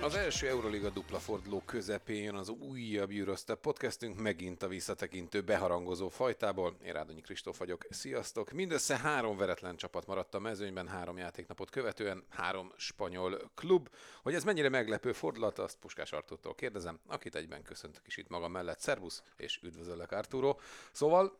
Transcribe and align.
Az 0.00 0.14
első 0.14 0.48
Euroliga 0.48 0.90
dupla 0.90 1.18
forduló 1.18 1.62
közepén 1.66 2.22
jön 2.22 2.34
az 2.34 2.48
újabb 2.48 3.10
Eurostep 3.10 3.60
podcastünk, 3.60 4.20
megint 4.20 4.62
a 4.62 4.68
visszatekintő 4.68 5.40
beharangozó 5.40 6.08
fajtából. 6.08 6.76
Én 6.84 6.92
Rádonyi 6.92 7.20
Kristóf 7.20 7.58
vagyok, 7.58 7.86
sziasztok! 7.90 8.50
Mindössze 8.50 8.98
három 8.98 9.36
veretlen 9.36 9.76
csapat 9.76 10.06
maradt 10.06 10.34
a 10.34 10.38
mezőnyben 10.38 10.88
három 10.88 11.16
játéknapot 11.16 11.70
követően, 11.70 12.24
három 12.28 12.72
spanyol 12.76 13.50
klub. 13.54 13.88
Hogy 14.22 14.34
ez 14.34 14.44
mennyire 14.44 14.68
meglepő 14.68 15.12
fordulat, 15.12 15.58
azt 15.58 15.78
Puskás 15.78 16.12
Artúrtól 16.12 16.54
kérdezem, 16.54 16.98
akit 17.06 17.34
egyben 17.34 17.62
köszöntök 17.62 18.06
is 18.06 18.16
itt 18.16 18.28
magam 18.28 18.52
mellett. 18.52 18.80
Szervusz, 18.80 19.22
és 19.36 19.60
üdvözöllek 19.62 20.12
Artúró. 20.12 20.60
Szóval 20.92 21.38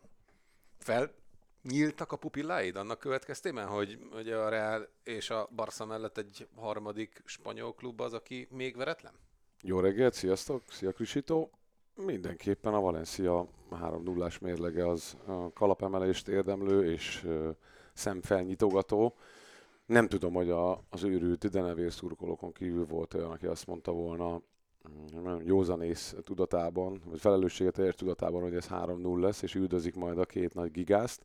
fel 0.79 1.15
nyíltak 1.63 2.13
a 2.13 2.17
pupilláid 2.17 2.77
annak 2.77 2.99
következtében, 2.99 3.67
hogy, 3.67 3.99
hogy 4.13 4.31
a 4.31 4.49
Real 4.49 4.89
és 5.05 5.31
a 5.31 5.49
Barca 5.55 5.85
mellett 5.85 6.19
egy 6.19 6.49
harmadik 6.57 7.23
spanyol 7.25 7.75
klub 7.75 8.01
az, 8.01 8.13
aki 8.13 8.49
még 8.51 8.77
veretlen? 8.77 9.13
Jó 9.63 9.81
reggelt, 9.81 10.15
sziasztok, 10.15 10.63
szia 10.69 10.93
Krisító. 10.93 11.51
Mindenképpen 11.95 12.75
a 12.75 12.81
Valencia 12.81 13.49
3 13.71 14.03
0 14.03 14.31
mérlege 14.41 14.89
az 14.89 15.17
kalapemelést 15.55 16.29
érdemlő 16.29 16.93
és 16.93 17.27
szemfelnyitogató. 17.93 19.15
Nem 19.87 20.09
tudom, 20.09 20.33
hogy 20.33 20.51
a, 20.51 20.83
az 20.91 21.03
őrült 21.03 21.51
denevér 21.51 21.93
szurkolókon 21.93 22.53
kívül 22.53 22.87
volt 22.87 23.15
olyan, 23.15 23.31
aki 23.31 23.47
azt 23.47 23.67
mondta 23.67 23.93
volna, 23.93 24.43
mm, 24.89 25.37
józanész 25.45 26.15
tudatában, 26.25 27.03
vagy 27.05 27.21
felelőssége 27.21 27.71
teljes 27.71 27.95
tudatában, 27.95 28.43
hogy 28.43 28.55
ez 28.55 28.67
3-0 28.71 29.21
lesz, 29.21 29.43
és 29.43 29.55
üldözik 29.55 29.95
majd 29.95 30.19
a 30.19 30.25
két 30.25 30.55
nagy 30.55 30.71
gigást. 30.71 31.23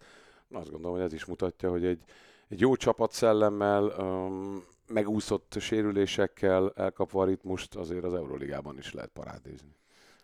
Azt 0.52 0.72
gondolom, 0.72 0.96
hogy 0.96 1.06
ez 1.06 1.14
is 1.14 1.26
mutatja, 1.26 1.70
hogy 1.70 1.86
egy, 1.86 2.02
egy 2.48 2.60
jó 2.60 2.76
csapatszellemmel, 2.76 3.84
um, 3.84 4.64
megúszott 4.88 5.56
sérülésekkel, 5.60 6.72
elkapva 6.76 7.22
a 7.22 7.26
ritmust, 7.26 7.76
azért 7.76 8.04
az 8.04 8.14
Euroligában 8.14 8.78
is 8.78 8.94
lehet 8.94 9.10
parádézni. 9.10 9.76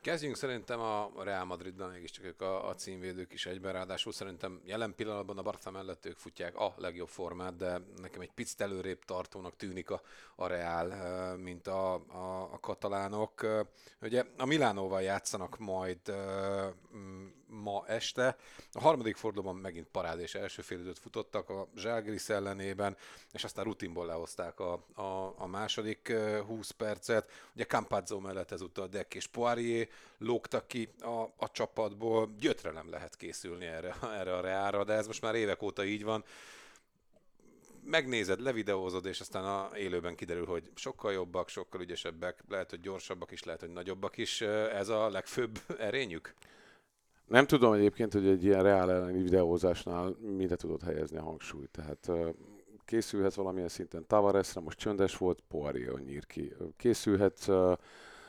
Kezdjünk 0.01 0.35
szerintem 0.35 0.79
a 0.79 1.11
Real 1.23 1.45
Madridban, 1.45 1.89
mégiscsak 1.89 2.25
ők 2.25 2.41
a, 2.41 2.67
a 2.67 2.75
címvédők 2.75 3.33
is 3.33 3.45
egyben, 3.45 3.73
ráadásul 3.73 4.11
szerintem 4.11 4.61
jelen 4.65 4.95
pillanatban 4.95 5.37
a 5.37 5.41
Barca 5.41 5.71
mellett 5.71 6.05
ők 6.05 6.17
futják 6.17 6.55
a 6.55 6.73
legjobb 6.77 7.07
formát, 7.07 7.55
de 7.55 7.81
nekem 8.01 8.21
egy 8.21 8.31
picit 8.31 8.61
előrébb 8.61 9.05
tartónak 9.05 9.55
tűnik 9.55 9.89
a, 9.89 10.01
a 10.35 10.47
Real, 10.47 11.37
mint 11.37 11.67
a, 11.67 11.93
a, 11.93 12.49
a 12.53 12.59
katalánok. 12.59 13.45
Ugye 14.01 14.25
a 14.37 14.45
Milánóval 14.45 15.01
játszanak 15.01 15.57
majd 15.57 15.99
este. 17.87 18.37
A 18.71 18.79
harmadik 18.79 19.15
fordulóban 19.15 19.55
megint 19.55 19.87
parád 19.91 20.19
és 20.19 20.35
első 20.35 20.61
félidőt 20.61 20.99
futottak 20.99 21.49
a 21.49 21.67
Zságris 21.75 22.29
ellenében, 22.29 22.97
és 23.31 23.43
aztán 23.43 23.63
rutinból 23.63 24.05
lehozták 24.05 24.59
a, 24.59 24.73
a, 24.93 25.33
a 25.37 25.47
második 25.47 26.09
eh, 26.09 26.41
20 26.41 26.69
percet. 26.69 27.31
Ugye 27.55 27.65
Campazzo 27.65 28.19
mellett 28.19 28.51
ezúttal 28.51 28.87
Deck 28.87 29.13
és 29.13 29.27
Poirier 29.27 29.87
lógtak 30.17 30.67
ki 30.67 30.89
a, 30.99 31.21
a 31.37 31.51
csapatból. 31.51 32.35
Gyötre 32.39 32.71
nem 32.71 32.89
lehet 32.89 33.15
készülni 33.15 33.65
erre, 33.65 33.95
erre 34.19 34.35
a 34.35 34.41
Reálra, 34.41 34.83
de 34.83 34.93
ez 34.93 35.07
most 35.07 35.21
már 35.21 35.35
évek 35.35 35.61
óta 35.61 35.83
így 35.83 36.03
van 36.03 36.23
megnézed, 37.83 38.41
levideózod, 38.41 39.05
és 39.05 39.19
aztán 39.19 39.43
a 39.43 39.69
élőben 39.77 40.15
kiderül, 40.15 40.45
hogy 40.45 40.69
sokkal 40.75 41.11
jobbak, 41.11 41.49
sokkal 41.49 41.81
ügyesebbek, 41.81 42.43
lehet, 42.49 42.69
hogy 42.69 42.81
gyorsabbak 42.81 43.31
is, 43.31 43.43
lehet, 43.43 43.59
hogy 43.59 43.69
nagyobbak 43.69 44.17
is. 44.17 44.41
Ez 44.41 44.89
a 44.89 45.09
legfőbb 45.09 45.59
erényük? 45.77 46.33
Nem 47.31 47.45
tudom 47.45 47.73
egyébként, 47.73 48.13
hogy 48.13 48.27
egy 48.27 48.43
ilyen 48.43 48.63
reál 48.63 48.91
elleni 48.91 49.21
videózásnál 49.21 50.15
mire 50.37 50.55
tudod 50.55 50.81
helyezni 50.81 51.17
a 51.17 51.23
hangsúlyt. 51.23 51.69
Tehát 51.69 52.07
ö, 52.07 52.29
készülhetsz 52.85 53.35
valamilyen 53.35 53.67
szinten 53.67 54.07
Tavaresre, 54.07 54.61
most 54.61 54.77
csöndes 54.77 55.17
volt, 55.17 55.43
Poirier 55.47 55.93
nyír 55.93 56.25
ki. 56.25 56.53
Készülhetsz 56.77 57.47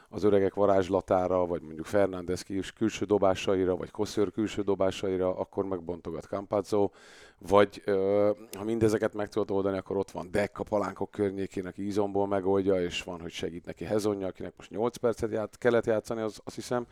az 0.09 0.25
öregek 0.25 0.55
varázslatára, 0.55 1.47
vagy 1.47 1.63
mondjuk 1.63 1.87
Fernández 1.87 2.43
kül- 2.43 2.73
külső 2.73 3.05
dobásaira, 3.05 3.77
vagy 3.77 3.91
Koször 3.91 4.33
külső 4.33 4.63
dobásaira, 4.63 5.37
akkor 5.37 5.65
megbontogat 5.65 6.25
Campazzo, 6.25 6.91
vagy 7.39 7.83
ö, 7.84 8.31
ha 8.57 8.65
mindezeket 8.65 9.15
meg 9.15 9.29
tudod 9.29 9.51
oldani, 9.51 9.79
akkor 9.79 9.97
ott 9.97 10.11
van 10.11 10.31
Deck 10.31 10.59
a 10.59 10.63
palánkok 10.63 11.11
környékén, 11.11 11.67
aki 11.67 11.87
izomból 11.87 12.27
megoldja, 12.27 12.83
és 12.83 13.03
van, 13.03 13.21
hogy 13.21 13.33
segít 13.33 13.67
neki 13.67 13.84
Hezonja, 13.84 14.27
akinek 14.27 14.53
most 14.57 14.71
8 14.71 14.97
percet 14.97 15.33
ját, 15.33 15.59
kellett 15.59 15.87
játszani, 15.87 16.21
az, 16.21 16.41
azt 16.45 16.55
hiszem. 16.55 16.87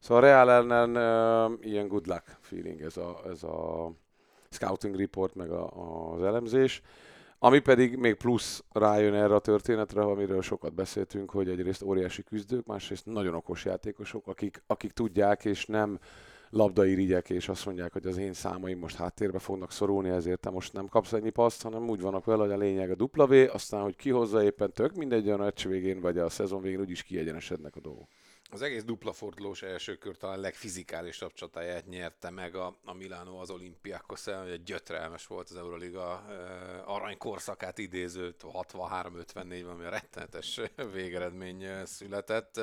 Szóval 0.00 0.22
a 0.22 0.26
Real 0.26 0.50
ellen 0.50 0.94
ö, 0.94 1.52
ilyen 1.60 1.88
good 1.88 2.06
luck 2.06 2.36
feeling 2.40 2.80
ez 2.80 2.96
a, 2.96 3.20
ez 3.28 3.42
a 3.42 3.90
scouting 4.48 4.96
report, 4.96 5.34
meg 5.34 5.50
a, 5.50 5.70
az 6.12 6.22
elemzés. 6.22 6.82
Ami 7.38 7.58
pedig 7.58 7.96
még 7.96 8.14
plusz 8.14 8.64
rájön 8.72 9.14
erre 9.14 9.34
a 9.34 9.38
történetre, 9.38 10.00
amiről 10.00 10.42
sokat 10.42 10.74
beszéltünk, 10.74 11.30
hogy 11.30 11.48
egyrészt 11.48 11.82
óriási 11.82 12.22
küzdők, 12.22 12.66
másrészt 12.66 13.06
nagyon 13.06 13.34
okos 13.34 13.64
játékosok, 13.64 14.26
akik, 14.26 14.62
akik 14.66 14.90
tudják, 14.90 15.44
és 15.44 15.66
nem 15.66 15.98
labdairigyek, 16.50 17.30
és 17.30 17.48
azt 17.48 17.66
mondják, 17.66 17.92
hogy 17.92 18.06
az 18.06 18.16
én 18.16 18.32
számaim 18.32 18.78
most 18.78 18.96
háttérbe 18.96 19.38
fognak 19.38 19.72
szorulni, 19.72 20.08
ezért 20.08 20.40
te 20.40 20.50
most 20.50 20.72
nem 20.72 20.86
kapsz 20.86 21.12
ennyi 21.12 21.30
paszt, 21.30 21.62
hanem 21.62 21.88
úgy 21.88 22.00
vannak 22.00 22.24
vele, 22.24 22.42
hogy 22.42 22.52
a 22.52 22.56
lényeg 22.56 22.90
a 22.90 22.94
dupla 22.94 23.26
V, 23.26 23.32
aztán, 23.52 23.82
hogy 23.82 23.96
kihozza 23.96 24.42
éppen 24.42 24.72
tök 24.72 24.94
mindegy, 24.94 25.28
a 25.28 25.36
meccs 25.36 25.66
végén, 25.66 26.00
vagy 26.00 26.18
a 26.18 26.28
szezon 26.28 26.62
végén 26.62 26.80
úgyis 26.80 27.02
kiegyenesednek 27.02 27.76
a 27.76 27.80
dolgok. 27.80 28.08
Az 28.52 28.62
egész 28.62 28.84
dupla 28.84 29.12
fordulós 29.12 29.62
első 29.62 29.96
kör 29.96 30.16
talán 30.16 30.40
legfizikálisabb 30.40 31.32
csatáját 31.32 31.86
nyerte 31.86 32.30
meg 32.30 32.54
a, 32.54 32.78
a 32.84 32.94
Milánó 32.94 33.38
az 33.38 33.50
olimpiákhoz, 33.50 34.24
hogy 34.24 34.50
egy 34.50 34.62
gyötrelmes 34.62 35.26
volt 35.26 35.50
az 35.50 35.56
Euroliga 35.56 36.24
uh, 36.26 36.94
aranykorszakát 36.94 37.78
idéző 37.78 38.34
63-54, 38.42 39.70
ami 39.70 39.84
a 39.84 39.88
rettenetes 39.88 40.60
végeredmény 40.92 41.84
született. 41.84 42.60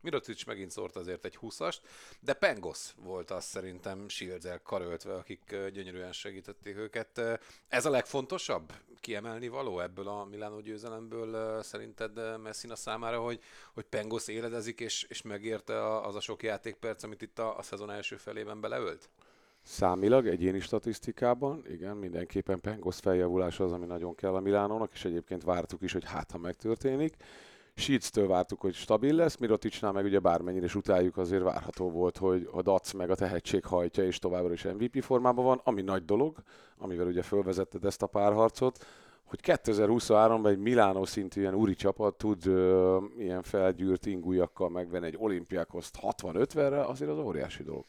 Mirotic 0.00 0.44
megint 0.44 0.70
szórt 0.70 0.96
azért 0.96 1.24
egy 1.24 1.38
20-ast, 1.40 1.78
de 2.20 2.32
Pengos 2.32 2.94
volt 2.96 3.30
az 3.30 3.44
szerintem 3.44 4.08
Shields-el 4.08 4.62
karöltve, 4.62 5.14
akik 5.14 5.56
gyönyörűen 5.72 6.12
segítették 6.12 6.76
őket. 6.76 7.20
Ez 7.68 7.86
a 7.86 7.90
legfontosabb 7.90 8.72
kiemelni 9.00 9.48
való 9.48 9.80
ebből 9.80 10.08
a 10.08 10.24
Milánó 10.24 10.60
győzelemből 10.60 11.62
szerinted 11.62 12.40
Messina 12.40 12.76
számára, 12.76 13.20
hogy, 13.20 13.40
hogy 13.74 13.84
Pengos 13.84 14.28
éledezik 14.28 14.80
és, 14.80 15.06
és 15.08 15.22
megérte 15.26 16.00
az 16.00 16.14
a 16.14 16.20
sok 16.20 16.42
játékperc, 16.42 17.02
amit 17.02 17.22
itt 17.22 17.38
a, 17.38 17.58
a 17.58 17.62
szezon 17.62 17.90
első 17.90 18.16
felében 18.16 18.60
beleölt? 18.60 19.10
Számilag, 19.62 20.26
egyéni 20.26 20.60
statisztikában, 20.60 21.64
igen, 21.70 21.96
mindenképpen 21.96 22.60
Pengos 22.60 22.96
feljavulása 22.96 23.64
az, 23.64 23.72
ami 23.72 23.86
nagyon 23.86 24.14
kell 24.14 24.34
a 24.34 24.40
Milánónak, 24.40 24.92
és 24.92 25.04
egyébként 25.04 25.44
vártuk 25.44 25.82
is, 25.82 25.92
hogy 25.92 26.04
hát 26.04 26.30
ha 26.30 26.38
megtörténik. 26.38 27.16
Sheets-től 27.74 28.26
vártuk, 28.26 28.60
hogy 28.60 28.74
stabil 28.74 29.14
lesz, 29.14 29.36
Miroticsnál 29.36 29.92
meg 29.92 30.04
ugye 30.04 30.18
bármennyire 30.18 30.64
is 30.64 30.74
utáljuk, 30.74 31.16
azért 31.16 31.42
várható 31.42 31.90
volt, 31.90 32.16
hogy 32.16 32.48
a 32.52 32.62
Dac 32.62 32.92
meg 32.92 33.10
a 33.10 33.14
tehetség 33.14 33.64
hajtja, 33.64 34.04
és 34.04 34.18
továbbra 34.18 34.52
is 34.52 34.62
MVP 34.62 35.02
formában 35.02 35.44
van, 35.44 35.60
ami 35.64 35.82
nagy 35.82 36.04
dolog, 36.04 36.36
amivel 36.78 37.06
ugye 37.06 37.22
fölvezetted 37.22 37.84
ezt 37.84 38.02
a 38.02 38.06
párharcot, 38.06 38.86
hogy 39.26 39.40
2023-ban 39.42 40.48
egy 40.48 40.58
Milánó 40.58 41.04
szintű 41.04 41.40
ilyen 41.40 41.54
úri 41.54 41.74
csapat 41.74 42.14
tud 42.14 42.46
ö, 42.46 42.98
ilyen 43.18 43.42
felgyűrt 43.42 44.06
ingújakkal 44.06 44.68
megvenni 44.68 45.06
egy 45.06 45.16
olimpiákoszt 45.18 45.98
60-50-re, 46.02 46.84
azért 46.84 47.10
az 47.10 47.18
óriási 47.18 47.62
dolog. 47.62 47.84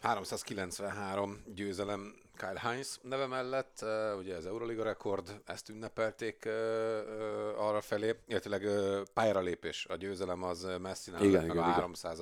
393 0.00 1.42
győzelem 1.54 2.14
Kyle 2.36 2.60
Heinz 2.60 2.98
neve 3.02 3.26
mellett, 3.26 3.84
ugye 4.18 4.36
az 4.36 4.46
Euroliga 4.46 4.82
rekord, 4.82 5.40
ezt 5.46 5.68
ünnepelték 5.68 6.48
arra 7.56 7.80
felé, 7.80 8.14
illetőleg 8.26 8.68
pályára 9.14 9.40
lépés, 9.40 9.86
a 9.88 9.96
győzelem 9.96 10.42
az 10.42 10.66
Igen, 11.20 11.42
meg 11.42 11.44
igen, 11.44 11.64
a 11.64 11.68
igen. 11.68 11.72
300 11.72 12.20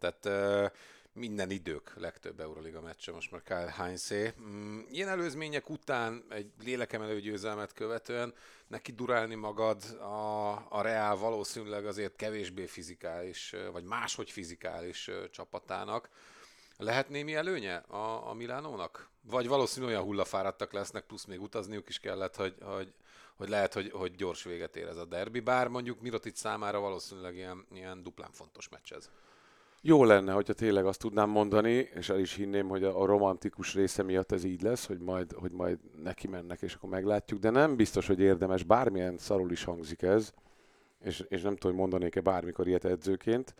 Tehát 0.00 0.26
uh, 0.26 0.70
minden 1.14 1.50
idők 1.50 1.92
legtöbb 1.96 2.40
Euroliga 2.40 2.80
meccse 2.80 3.12
most 3.12 3.30
már 3.30 3.42
Kyle 3.42 3.74
Heinzé. 3.76 4.32
Mm, 4.40 4.80
Ilyen 4.90 5.08
előzmények 5.08 5.70
után 5.70 6.24
egy 6.28 6.50
lélekemelő 6.64 7.20
győzelmet 7.20 7.72
követően 7.72 8.34
neki 8.66 8.92
durálni 8.92 9.34
magad 9.34 9.82
a, 10.00 10.50
a 10.68 10.82
Real 10.82 11.16
valószínűleg 11.16 11.86
azért 11.86 12.16
kevésbé 12.16 12.66
fizikális, 12.66 13.54
vagy 13.72 13.84
máshogy 13.84 14.30
fizikális 14.30 15.10
csapatának. 15.30 16.08
Lehet 16.76 17.08
némi 17.08 17.34
előnye 17.34 17.76
a, 17.76 18.28
a 18.28 18.32
Milánónak? 18.32 19.10
Vagy 19.22 19.48
valószínű 19.48 19.86
olyan 19.86 20.02
hullafáradtak 20.02 20.72
lesznek, 20.72 21.04
plusz 21.04 21.24
még 21.24 21.40
utazniuk 21.40 21.88
is 21.88 21.98
kellett, 21.98 22.36
hogy, 22.36 22.54
hogy, 22.60 22.92
hogy 23.36 23.48
lehet, 23.48 23.72
hogy, 23.72 23.90
hogy 23.90 24.14
gyors 24.14 24.42
véget 24.42 24.76
ér 24.76 24.86
ez 24.86 24.96
a 24.96 25.04
derbi, 25.04 25.40
bár 25.40 25.68
mondjuk 25.68 26.00
Mirotic 26.00 26.38
számára 26.38 26.80
valószínűleg 26.80 27.34
ilyen, 27.34 27.66
ilyen 27.72 28.02
duplán 28.02 28.32
fontos 28.32 28.68
meccs 28.68 28.92
ez. 28.92 29.10
Jó 29.84 30.04
lenne, 30.04 30.32
hogyha 30.32 30.52
tényleg 30.52 30.86
azt 30.86 30.98
tudnám 31.00 31.30
mondani, 31.30 31.88
és 31.94 32.08
el 32.08 32.18
is 32.18 32.34
hinném, 32.34 32.68
hogy 32.68 32.84
a, 32.84 33.04
romantikus 33.04 33.74
része 33.74 34.02
miatt 34.02 34.32
ez 34.32 34.44
így 34.44 34.62
lesz, 34.62 34.86
hogy 34.86 34.98
majd, 34.98 35.32
hogy 35.32 35.52
majd 35.52 35.78
neki 36.02 36.28
mennek, 36.28 36.62
és 36.62 36.74
akkor 36.74 36.88
meglátjuk, 36.88 37.40
de 37.40 37.50
nem 37.50 37.76
biztos, 37.76 38.06
hogy 38.06 38.20
érdemes, 38.20 38.62
bármilyen 38.62 39.18
szarul 39.18 39.50
is 39.50 39.64
hangzik 39.64 40.02
ez, 40.02 40.32
és, 41.00 41.24
és 41.28 41.42
nem 41.42 41.56
tudom, 41.56 41.72
hogy 41.72 41.80
mondanék-e 41.80 42.20
bármikor 42.20 42.68
ilyet 42.68 42.84
edzőként, 42.84 43.54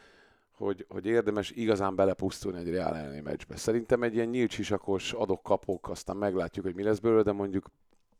hogy, 0.50 0.86
hogy 0.88 1.06
érdemes 1.06 1.50
igazán 1.50 1.94
belepusztulni 1.94 2.58
egy 2.58 2.70
reál 2.70 2.96
elleni 2.96 3.20
meccsbe. 3.20 3.56
Szerintem 3.56 4.02
egy 4.02 4.14
ilyen 4.14 4.28
nyílt 4.28 4.50
sisakos 4.50 5.12
adok-kapok, 5.12 5.88
aztán 5.88 6.16
meglátjuk, 6.16 6.64
hogy 6.64 6.74
mi 6.74 6.82
lesz 6.82 6.98
belőle, 6.98 7.22
de 7.22 7.32
mondjuk 7.32 7.66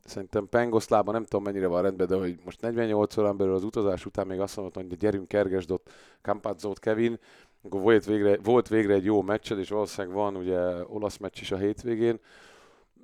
szerintem 0.04 0.49
Pengoszlában 0.49 1.14
nem 1.14 1.25
tudom 1.25 1.43
mennyire 1.43 1.66
van 1.66 1.82
rendben, 1.82 2.06
de 2.06 2.16
hogy 2.16 2.38
most 2.44 2.60
48 2.60 3.16
órán 3.16 3.37
belül 3.37 3.54
az 3.54 3.64
utazás 3.64 4.06
után 4.06 4.26
még 4.26 4.40
azt 4.40 4.56
mondtam, 4.56 4.88
hogy 4.88 4.96
gyerünk, 4.96 5.28
kergesd 5.28 5.70
ott 5.70 6.78
Kevin, 6.78 7.19
akkor 7.62 7.81
volt 7.81 8.05
végre, 8.05 8.37
volt 8.37 8.69
végre 8.69 8.94
egy 8.94 9.05
jó 9.05 9.23
meccsed, 9.23 9.59
és 9.59 9.69
valószínűleg 9.69 10.17
van 10.17 10.37
ugye 10.37 10.85
olasz 10.85 11.17
meccs 11.17 11.41
is 11.41 11.50
a 11.50 11.56
hétvégén, 11.56 12.20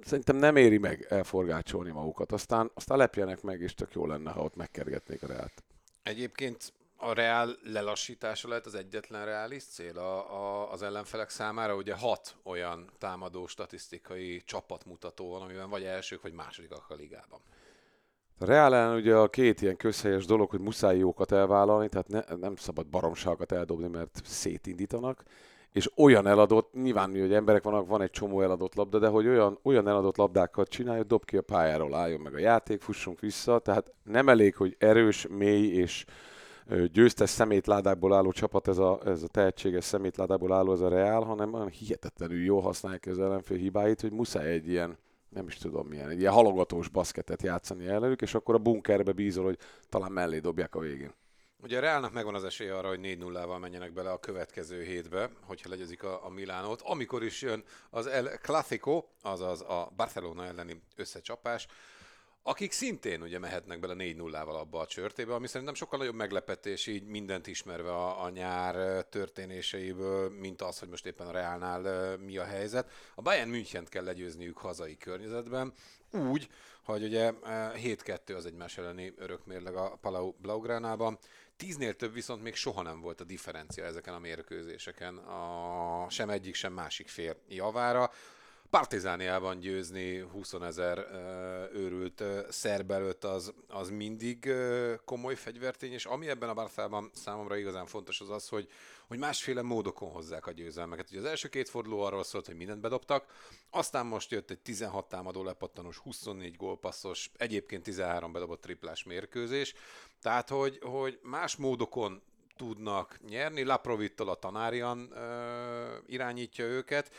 szerintem 0.05 0.37
nem 0.37 0.57
éri 0.57 0.79
meg 0.79 1.07
elforgácsolni 1.09 1.91
magukat. 1.91 2.33
Aztán, 2.33 2.71
aztán 2.75 2.99
lepjenek 2.99 3.43
meg, 3.43 3.61
és 3.61 3.75
tök 3.75 3.93
jó 3.93 4.07
lenne, 4.07 4.31
ha 4.31 4.43
ott 4.43 4.57
megkergetnék 4.57 5.23
a 5.23 5.27
reált. 5.27 5.63
Egyébként 6.03 6.73
a 6.97 7.13
reál 7.13 7.57
lelassítása 7.63 8.49
lehet 8.49 8.67
az 8.67 8.75
egyetlen 8.75 9.25
reális 9.25 9.65
cél 9.65 9.99
a, 9.99 10.35
a, 10.35 10.73
az 10.73 10.83
ellenfelek 10.83 11.31
számára. 11.31 11.77
Ugye 11.77 11.95
hat 11.95 12.37
olyan 12.43 12.91
támadó 12.99 13.47
statisztikai 13.47 14.43
csapatmutató 14.45 15.31
van, 15.31 15.43
amiben 15.43 15.71
vagy 15.71 15.85
elsők, 15.85 16.23
vagy 16.23 16.33
másodikak 16.33 16.91
a 16.91 16.95
ligában. 16.95 17.41
A 18.41 18.51
ellen 18.51 18.95
ugye 18.95 19.15
a 19.15 19.29
két 19.29 19.63
ilyen 19.63 19.77
közhelyes 19.77 20.25
dolog, 20.25 20.51
hogy 20.51 20.61
muszáj 20.61 20.99
jókat 20.99 21.33
elvállalni, 21.33 21.89
tehát 21.89 22.09
ne, 22.09 22.37
nem 22.37 22.57
szabad 22.57 22.87
baromságokat 22.87 23.53
eldobni, 23.53 23.89
mert 23.89 24.21
szétindítanak, 24.25 25.23
és 25.73 25.91
olyan 25.97 26.27
eladott, 26.27 26.73
nyilván, 26.73 27.11
hogy 27.11 27.33
emberek 27.33 27.63
vannak, 27.63 27.87
van 27.87 28.03
egy 28.03 28.11
csomó 28.11 28.43
eladott 28.43 28.75
labda, 28.75 28.99
de 28.99 29.09
hogy 29.09 29.27
olyan, 29.27 29.59
olyan 29.63 29.89
eladott 29.89 30.17
labdákat 30.17 30.69
csinálja, 30.69 31.03
dob 31.03 31.25
ki 31.25 31.37
a 31.37 31.43
pályáról, 31.43 31.95
álljon 31.95 32.21
meg 32.21 32.35
a 32.35 32.39
játék, 32.39 32.81
fussunk 32.81 33.21
vissza, 33.21 33.59
tehát 33.59 33.93
nem 34.03 34.29
elég, 34.29 34.57
hogy 34.57 34.77
erős, 34.79 35.27
mély 35.31 35.67
és 35.67 36.05
győztes 36.93 37.31
szemétládákból 37.31 38.15
álló 38.15 38.33
csapat, 38.33 38.69
ez 38.69 38.79
a, 38.79 39.01
ez 39.05 39.23
a 39.23 39.29
tehetséges 39.29 39.85
szemétládákból 39.85 40.53
álló 40.53 40.73
ez 40.73 40.81
a 40.81 40.89
Real, 40.89 41.25
hanem 41.25 41.55
olyan 41.55 41.69
hihetetlenül 41.69 42.45
jól 42.45 42.61
használják 42.61 43.07
az 43.07 43.19
ellenfél 43.19 43.57
hibáit, 43.57 44.01
hogy 44.01 44.13
muszáj 44.13 44.53
egy 44.53 44.69
ilyen 44.69 44.99
nem 45.39 45.47
is 45.47 45.57
tudom 45.57 45.87
milyen, 45.87 46.09
egy 46.09 46.21
ilyen 46.21 46.33
halogatós 46.33 46.89
baszketet 46.89 47.43
játszani 47.43 47.87
ellenük, 47.87 48.23
és 48.23 48.35
akkor 48.35 48.55
a 48.55 48.59
bunkerbe 48.59 49.13
bízol, 49.13 49.45
hogy 49.45 49.59
talán 49.89 50.13
mellé 50.13 50.39
dobják 50.39 50.75
a 50.75 50.79
végén. 50.79 51.15
Ugye 51.63 51.77
a 51.77 51.81
Realnak 51.81 52.13
megvan 52.13 52.35
az 52.35 52.45
esélye 52.45 52.77
arra, 52.77 52.89
hogy 52.89 53.01
4-0-val 53.03 53.61
menjenek 53.61 53.93
bele 53.93 54.11
a 54.11 54.19
következő 54.19 54.83
hétbe, 54.83 55.31
hogyha 55.43 55.69
legyezik 55.69 56.03
a, 56.03 56.25
a 56.25 56.29
Milánót. 56.29 56.81
Amikor 56.85 57.25
is 57.25 57.43
jön 57.43 57.65
az 57.91 58.07
El 58.07 58.39
Clásico, 58.39 59.05
azaz 59.23 59.61
a 59.61 59.93
Barcelona 59.97 60.45
elleni 60.45 60.83
összecsapás, 60.97 61.67
akik 62.43 62.73
szintén 62.73 63.23
ugye 63.23 63.39
mehetnek 63.39 63.81
bele 63.81 63.95
4-0-val 63.99 64.61
abba 64.61 64.81
a 64.81 64.87
csörtébe, 64.87 65.35
ami 65.35 65.47
szerintem 65.47 65.75
sokkal 65.75 65.99
nagyobb 65.99 66.15
meglepetés 66.15 66.87
így 66.87 67.05
mindent 67.05 67.47
ismerve 67.47 67.91
a, 67.91 68.25
a 68.25 68.31
nyár 68.31 69.05
történéseiből, 69.05 70.31
mint 70.31 70.63
az, 70.63 70.79
hogy 70.79 70.89
most 70.89 71.07
éppen 71.07 71.27
a 71.27 71.33
Realnál 71.33 72.17
mi 72.17 72.37
a 72.39 72.45
helyzet. 72.45 72.91
A 73.15 73.23
Bayern 73.23 73.51
münchen 73.51 73.85
kell 73.85 74.05
legyőzniük 74.05 74.59
hazai 74.59 74.97
környezetben, 74.97 75.73
úgy, 76.13 76.49
hogy 76.85 77.03
ugye 77.03 77.33
7-2 77.43 78.37
az 78.37 78.47
egymás 78.47 78.79
elleni 78.79 79.13
örökmérleg 79.17 79.77
a 79.77 79.99
Palau 80.01 80.33
Blaugránában, 80.41 81.19
Tíznél 81.59 81.95
több 81.95 82.13
viszont 82.13 82.43
még 82.43 82.55
soha 82.55 82.83
nem 82.83 83.01
volt 83.01 83.21
a 83.21 83.25
differencia 83.25 83.85
ezeken 83.85 84.15
a 84.15 84.19
mérkőzéseken, 84.19 85.17
a, 85.17 86.07
sem 86.11 86.31
egyik, 86.31 86.55
sem 86.55 86.73
másik 86.73 87.09
fél 87.09 87.37
javára. 87.49 88.11
Partizániában 88.71 89.61
győzni 89.61 90.19
20 90.19 90.53
ezer 90.53 91.07
őrült 91.73 92.23
szerb 92.49 92.91
előtt 92.91 93.25
az, 93.25 93.53
az 93.69 93.91
mindig 93.91 94.53
komoly 95.05 95.35
fegyvertény, 95.35 95.93
és 95.93 96.05
ami 96.05 96.29
ebben 96.29 96.49
a 96.49 96.55
Barszában 96.55 97.11
számomra 97.15 97.57
igazán 97.57 97.87
fontos 97.87 98.21
az 98.21 98.31
az, 98.31 98.49
hogy, 98.49 98.69
hogy 99.07 99.19
másféle 99.19 99.63
módokon 99.63 100.11
hozzák 100.11 100.47
a 100.47 100.53
győzelmeket. 100.53 101.11
Ugye 101.11 101.19
az 101.19 101.25
első 101.25 101.49
két 101.49 101.69
forduló 101.69 102.01
arról 102.01 102.25
szólt, 102.25 102.47
hogy 102.47 102.57
mindent 102.57 102.81
bedobtak, 102.81 103.27
aztán 103.71 104.07
most 104.07 104.31
jött 104.31 104.51
egy 104.51 104.59
16 104.59 105.09
támadó 105.09 105.43
lepattanós, 105.45 105.99
24 105.99 106.57
gólpasszos, 106.57 107.31
egyébként 107.37 107.83
13 107.83 108.33
bedobott 108.33 108.61
triplás 108.61 109.05
mérkőzés, 109.05 109.75
tehát 110.23 110.49
hogy, 110.49 110.79
hogy 110.83 111.19
más 111.23 111.57
módokon 111.57 112.23
tudnak 112.57 113.19
nyerni, 113.29 113.63
Laprovittal 113.63 114.29
a 114.29 114.35
tanárian 114.35 115.13
ö, 115.13 115.97
irányítja 116.07 116.65
őket, 116.65 117.11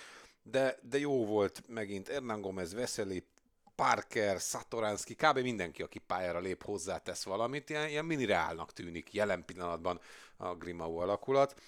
de, 0.44 0.80
de 0.82 1.00
jó 1.00 1.26
volt 1.26 1.64
megint 1.68 2.08
Hernán 2.08 2.42
Gomez, 2.42 2.74
Veseli, 2.74 3.28
Parker, 3.76 4.40
Satoranski, 4.40 5.16
kb. 5.16 5.40
mindenki, 5.40 5.82
aki 5.82 6.00
pályára 6.00 6.40
lép, 6.40 6.64
hozzátesz 6.64 7.24
valamit, 7.24 7.70
ilyen, 7.70 7.88
ilyen 7.88 8.06
mini 8.06 8.26
reálnak 8.26 8.74
tűnik 8.74 9.14
jelen 9.14 9.46
pillanatban 9.46 10.00
a 10.38 10.56
Grimau 10.56 10.98
alakulat. 10.98 11.62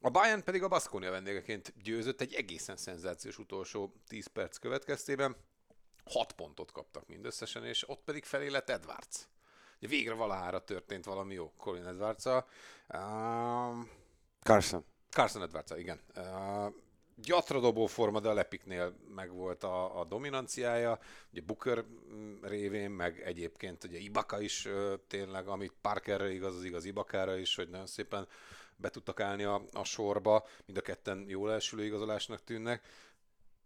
A 0.00 0.10
Bayern 0.10 0.44
pedig 0.44 0.62
a 0.62 0.68
Baskonia 0.68 1.10
vendégeként 1.10 1.74
győzött 1.82 2.20
egy 2.20 2.34
egészen 2.34 2.76
szenzációs 2.76 3.38
utolsó 3.38 3.92
10 4.08 4.26
perc 4.26 4.56
következtében. 4.56 5.36
6 6.04 6.32
pontot 6.32 6.72
kaptak 6.72 7.06
mindösszesen, 7.06 7.64
és 7.64 7.88
ott 7.88 8.04
pedig 8.04 8.24
felé 8.24 8.48
lett 8.48 8.70
Edwards. 8.70 9.28
Végre 9.78 10.14
valahára 10.14 10.64
történt 10.64 11.04
valami 11.04 11.34
jó 11.34 11.52
Colin 11.56 11.86
edwards 11.86 12.26
-a. 12.26 12.46
uh, 12.88 13.86
Carson. 14.42 14.84
Carson 15.10 15.42
edwards 15.42 15.70
igen. 15.76 16.00
Uh, 16.16 16.74
gyatra 17.16 17.86
forma, 17.86 18.20
de 18.20 18.28
a 18.28 18.32
Lepiknél 18.32 18.96
megvolt 19.14 19.64
a, 19.64 20.00
a 20.00 20.04
dominanciája, 20.04 20.98
ugye 21.30 21.42
Booker 21.46 21.84
mm, 22.12 22.42
révén, 22.42 22.90
meg 22.90 23.20
egyébként 23.20 23.84
ugye 23.84 23.98
Ibaka 23.98 24.40
is 24.40 24.68
tényleg, 25.06 25.48
amit 25.48 25.72
Parkerre 25.80 26.32
igaz, 26.32 26.56
az 26.56 26.64
igaz 26.64 26.84
Ibakára 26.84 27.36
is, 27.36 27.54
hogy 27.54 27.68
nagyon 27.68 27.86
szépen 27.86 28.28
be 28.76 28.90
tudtak 28.90 29.20
állni 29.20 29.44
a, 29.44 29.62
a 29.72 29.84
sorba, 29.84 30.46
mind 30.66 30.78
a 30.78 30.82
ketten 30.82 31.24
jól 31.28 31.52
elsülő 31.52 31.84
igazolásnak 31.84 32.44
tűnnek. 32.44 32.86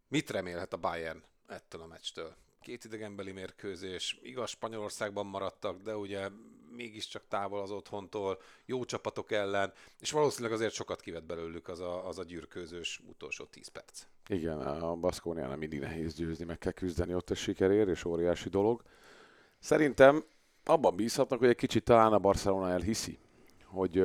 Mit 0.09 0.31
remélhet 0.31 0.73
a 0.73 0.77
Bayern 0.77 1.23
ettől 1.47 1.81
a 1.81 1.87
meccstől? 1.87 2.35
Két 2.61 2.85
idegenbeli 2.85 3.33
mérkőzés, 3.33 4.19
igaz 4.23 4.51
Spanyolországban 4.51 5.27
maradtak, 5.27 5.83
de 5.83 5.97
ugye 5.97 6.29
mégiscsak 6.77 7.23
távol 7.29 7.61
az 7.61 7.71
otthontól, 7.71 8.41
jó 8.65 8.85
csapatok 8.85 9.33
ellen, 9.33 9.73
és 10.01 10.11
valószínűleg 10.11 10.53
azért 10.53 10.73
sokat 10.73 11.01
kivett 11.01 11.25
belőlük 11.25 11.69
az 11.69 11.81
a, 11.81 12.09
az 12.09 12.19
a 12.19 12.25
gyűrkőzős 12.25 13.01
utolsó 13.09 13.45
10 13.45 13.69
perc. 13.69 14.03
Igen, 14.29 14.61
a 14.61 14.95
Baszkóniánál 14.95 15.57
mindig 15.57 15.81
nehéz 15.81 16.15
győzni, 16.15 16.45
meg 16.45 16.59
kell 16.59 16.73
küzdeni 16.73 17.15
ott 17.15 17.31
a 17.31 17.35
sikerért, 17.35 17.89
és 17.89 18.05
óriási 18.05 18.49
dolog. 18.49 18.83
Szerintem 19.59 20.25
abban 20.65 20.97
bízhatnak, 20.97 21.39
hogy 21.39 21.49
egy 21.49 21.57
kicsit 21.57 21.85
talán 21.85 22.13
a 22.13 22.19
Barcelona 22.19 22.71
elhiszi, 22.71 23.19
hogy 23.65 24.05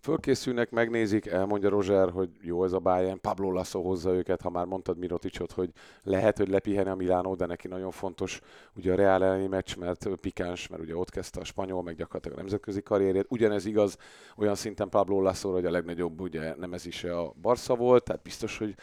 fölkészülnek, 0.00 0.70
megnézik, 0.70 1.26
elmondja 1.26 1.68
Roger, 1.68 2.10
hogy 2.10 2.30
jó 2.40 2.64
ez 2.64 2.72
a 2.72 2.78
Bayern, 2.78 3.20
Pablo 3.20 3.50
Lasso 3.50 3.82
hozza 3.82 4.14
őket, 4.14 4.42
ha 4.42 4.50
már 4.50 4.64
mondtad 4.64 4.98
Miroticsot, 4.98 5.52
hogy 5.52 5.70
lehet, 6.02 6.38
hogy 6.38 6.48
lepiheni 6.48 6.88
a 6.88 6.94
Milánó, 6.94 7.34
de 7.34 7.46
neki 7.46 7.68
nagyon 7.68 7.90
fontos 7.90 8.40
ugye 8.76 8.92
a 8.92 8.96
Real 8.96 9.24
elleni 9.24 9.46
meccs, 9.46 9.76
mert 9.76 10.08
pikáns, 10.20 10.68
mert 10.68 10.82
ugye 10.82 10.96
ott 10.96 11.10
kezdte 11.10 11.40
a 11.40 11.44
spanyol, 11.44 11.82
meg 11.82 11.96
gyakorlatilag 11.96 12.36
a 12.38 12.40
nemzetközi 12.40 12.82
karrierjét. 12.82 13.26
Ugyanez 13.28 13.64
igaz 13.64 13.96
olyan 14.36 14.54
szinten 14.54 14.88
Pablo 14.88 15.20
Lasso, 15.20 15.52
hogy 15.52 15.66
a 15.66 15.70
legnagyobb 15.70 16.20
ugye 16.20 16.54
nem 16.56 16.72
ez 16.72 16.86
is 16.86 17.04
a 17.04 17.32
Barca 17.42 17.74
volt, 17.74 18.04
tehát 18.04 18.22
biztos, 18.22 18.58
hogy 18.58 18.74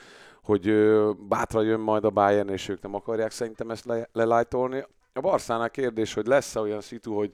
hogy 0.45 0.73
bátra 1.27 1.61
jön 1.61 1.79
majd 1.79 2.03
a 2.03 2.09
Bayern, 2.09 2.49
és 2.49 2.67
ők 2.67 2.81
nem 2.81 2.95
akarják 2.95 3.31
szerintem 3.31 3.69
ezt 3.69 3.85
le- 3.85 4.09
lelájtolni. 4.11 4.85
A 5.13 5.19
Barszánál 5.19 5.69
kérdés, 5.69 6.13
hogy 6.13 6.25
lesz-e 6.25 6.59
olyan 6.59 6.81
szitu, 6.81 7.15
hogy 7.15 7.33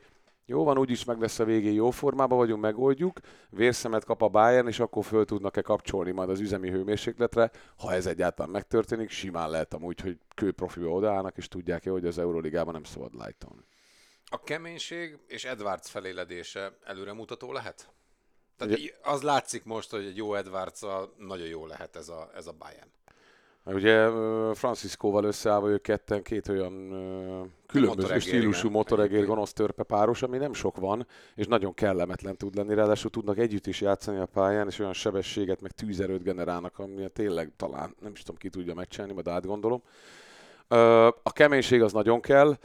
jó 0.52 0.64
van, 0.64 0.78
úgyis 0.78 1.04
meg 1.04 1.20
lesz 1.20 1.40
a 1.40 1.44
végén, 1.44 1.74
jó 1.74 1.90
formában 1.90 2.38
vagyunk, 2.38 2.62
megoldjuk, 2.62 3.20
vérszemet 3.50 4.06
kap 4.06 4.22
a 4.22 4.28
Bayern, 4.28 4.68
és 4.68 4.80
akkor 4.80 5.06
föl 5.06 5.26
tudnak-e 5.26 5.62
kapcsolni 5.62 6.12
majd 6.12 6.30
az 6.30 6.40
üzemi 6.40 6.70
hőmérsékletre. 6.70 7.52
Ha 7.78 7.94
ez 7.94 8.06
egyáltalán 8.06 8.52
megtörténik, 8.52 9.10
simán 9.10 9.50
lehet 9.50 9.74
amúgy, 9.74 10.00
hogy 10.00 10.18
kőprofiba 10.36 10.90
odaállnak, 10.90 11.38
és 11.38 11.48
tudják 11.48 11.90
hogy 11.90 12.06
az 12.06 12.18
Euróligában 12.18 12.74
nem 12.74 12.84
szabad 12.84 13.16
lájtolni. 13.16 13.62
A 14.26 14.44
keménység 14.44 15.18
és 15.28 15.46
Edwards 15.46 15.90
feléledése 15.90 16.78
előremutató 16.84 17.52
lehet? 17.52 17.94
Tehát 18.58 18.78
Ugye, 18.78 18.92
az 19.02 19.22
látszik 19.22 19.64
most, 19.64 19.90
hogy 19.90 20.06
egy 20.06 20.18
jó 20.18 20.36
edwards 20.36 20.82
nagyon 21.18 21.48
jó 21.48 21.66
lehet 21.66 21.96
ez 21.96 22.10
a, 22.10 22.30
ez 22.36 22.48
a 22.48 22.52
Bayern. 22.52 22.92
Ugye 23.66 24.10
Franciscóval 24.54 25.24
összeállva 25.24 25.70
ők 25.70 25.82
ketten 25.82 26.24
két 26.24 26.48
olyan 26.48 26.74
különböző 27.68 28.02
motoregér, 28.02 28.22
stílusú 28.22 28.70
motoregér 28.70 29.26
gonosz 29.26 29.54
törpe 29.54 29.84
páros, 29.84 30.22
ami 30.22 30.38
nem 30.38 30.54
sok 30.54 30.78
van, 30.78 31.08
és 31.36 31.48
nagyon 31.48 31.74
kellemetlen 31.74 32.38
tud 32.38 32.56
lenni, 32.56 32.74
ráadásul 32.74 33.10
tudnak 33.10 33.38
együtt 33.38 33.68
is 33.68 33.82
játszani 33.82 34.18
a 34.18 34.26
pályán, 34.26 34.68
és 34.68 34.80
olyan 34.80 34.94
sebességet, 34.94 35.62
meg 35.62 35.72
tűzerőt 35.72 36.24
generálnak, 36.24 36.80
ami 36.80 37.10
tényleg 37.14 37.52
talán, 37.56 37.96
nem 38.00 38.12
is 38.12 38.22
tudom 38.22 38.40
ki 38.40 38.50
tudja 38.50 38.74
megcsinálni, 38.74 39.14
majd 39.14 39.28
átgondolom. 39.28 39.82
A 41.24 41.32
keménység 41.32 41.82
az 41.82 41.94
nagyon 41.94 42.20
kell, 42.20 42.58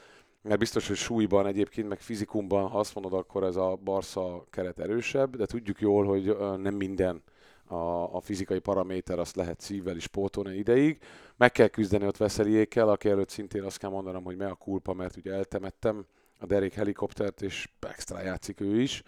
mert 0.42 0.58
biztos, 0.58 0.86
hogy 0.86 0.96
súlyban 0.96 1.46
egyébként, 1.46 1.88
meg 1.88 2.00
fizikumban, 2.00 2.68
ha 2.68 2.78
azt 2.78 2.94
mondod, 2.94 3.12
akkor 3.12 3.44
ez 3.44 3.56
a 3.56 3.78
Barca 3.84 4.44
keret 4.50 4.78
erősebb, 4.78 5.36
de 5.36 5.46
tudjuk 5.46 5.80
jól, 5.80 6.04
hogy 6.04 6.36
nem 6.56 6.74
minden 6.74 7.22
a, 7.66 8.14
a 8.14 8.20
fizikai 8.20 8.58
paraméter 8.58 9.18
azt 9.18 9.36
lehet 9.36 9.60
szívvel 9.60 9.96
is 9.96 10.06
pótolni 10.06 10.56
ideig. 10.56 10.98
Meg 11.36 11.52
kell 11.52 11.68
küzdeni 11.68 12.06
ott 12.06 12.16
Veszeliékkel, 12.16 12.88
aki 12.88 13.08
előtt 13.08 13.28
szintén 13.28 13.62
azt 13.62 13.78
kell 13.78 13.90
mondanom, 13.90 14.24
hogy 14.24 14.36
me 14.36 14.46
a 14.46 14.54
kulpa, 14.54 14.92
mert 14.92 15.16
ugye 15.16 15.32
eltemettem 15.32 16.06
a 16.38 16.46
derék 16.46 16.74
helikoptert, 16.74 17.42
és 17.42 17.68
extra 17.80 18.22
játszik 18.22 18.60
ő 18.60 18.80
is. 18.80 19.02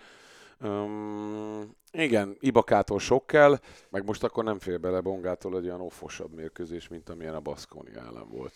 Um, 0.61 1.77
igen, 1.91 2.37
Ibakától 2.41 2.99
sok 2.99 3.27
kell, 3.27 3.59
meg 3.89 4.05
most 4.05 4.25
akkor 4.25 4.45
nem 4.45 4.59
fél 4.59 4.79
bele 4.79 5.01
Bongától 5.01 5.57
egy 5.57 5.65
olyan 5.65 5.81
offosabb 5.81 6.35
mérkőzés, 6.35 6.89
mint 6.89 7.09
amilyen 7.09 7.35
a 7.35 7.41
Baszkóni 7.41 7.91
ellen 7.95 8.29
volt. 8.29 8.53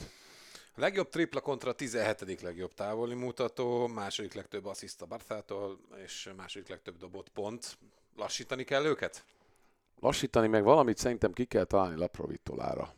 A 0.74 0.80
legjobb 0.80 1.08
tripla 1.08 1.40
kontra 1.40 1.72
17. 1.72 2.40
legjobb 2.42 2.74
távoli 2.74 3.14
mutató, 3.14 3.86
második 3.86 4.34
legtöbb 4.34 4.66
assziszt 4.66 5.02
a 5.02 5.06
Barthától, 5.06 5.78
és 6.04 6.30
második 6.36 6.68
legtöbb 6.68 6.96
dobott 6.96 7.28
pont. 7.28 7.78
Lassítani 8.16 8.64
kell 8.64 8.84
őket? 8.84 9.24
Lassítani 10.02 10.48
meg 10.48 10.64
valamit 10.64 10.96
szerintem 10.96 11.32
ki 11.32 11.44
kell 11.44 11.64
találni 11.64 11.98
Laprovittolára. 11.98 12.94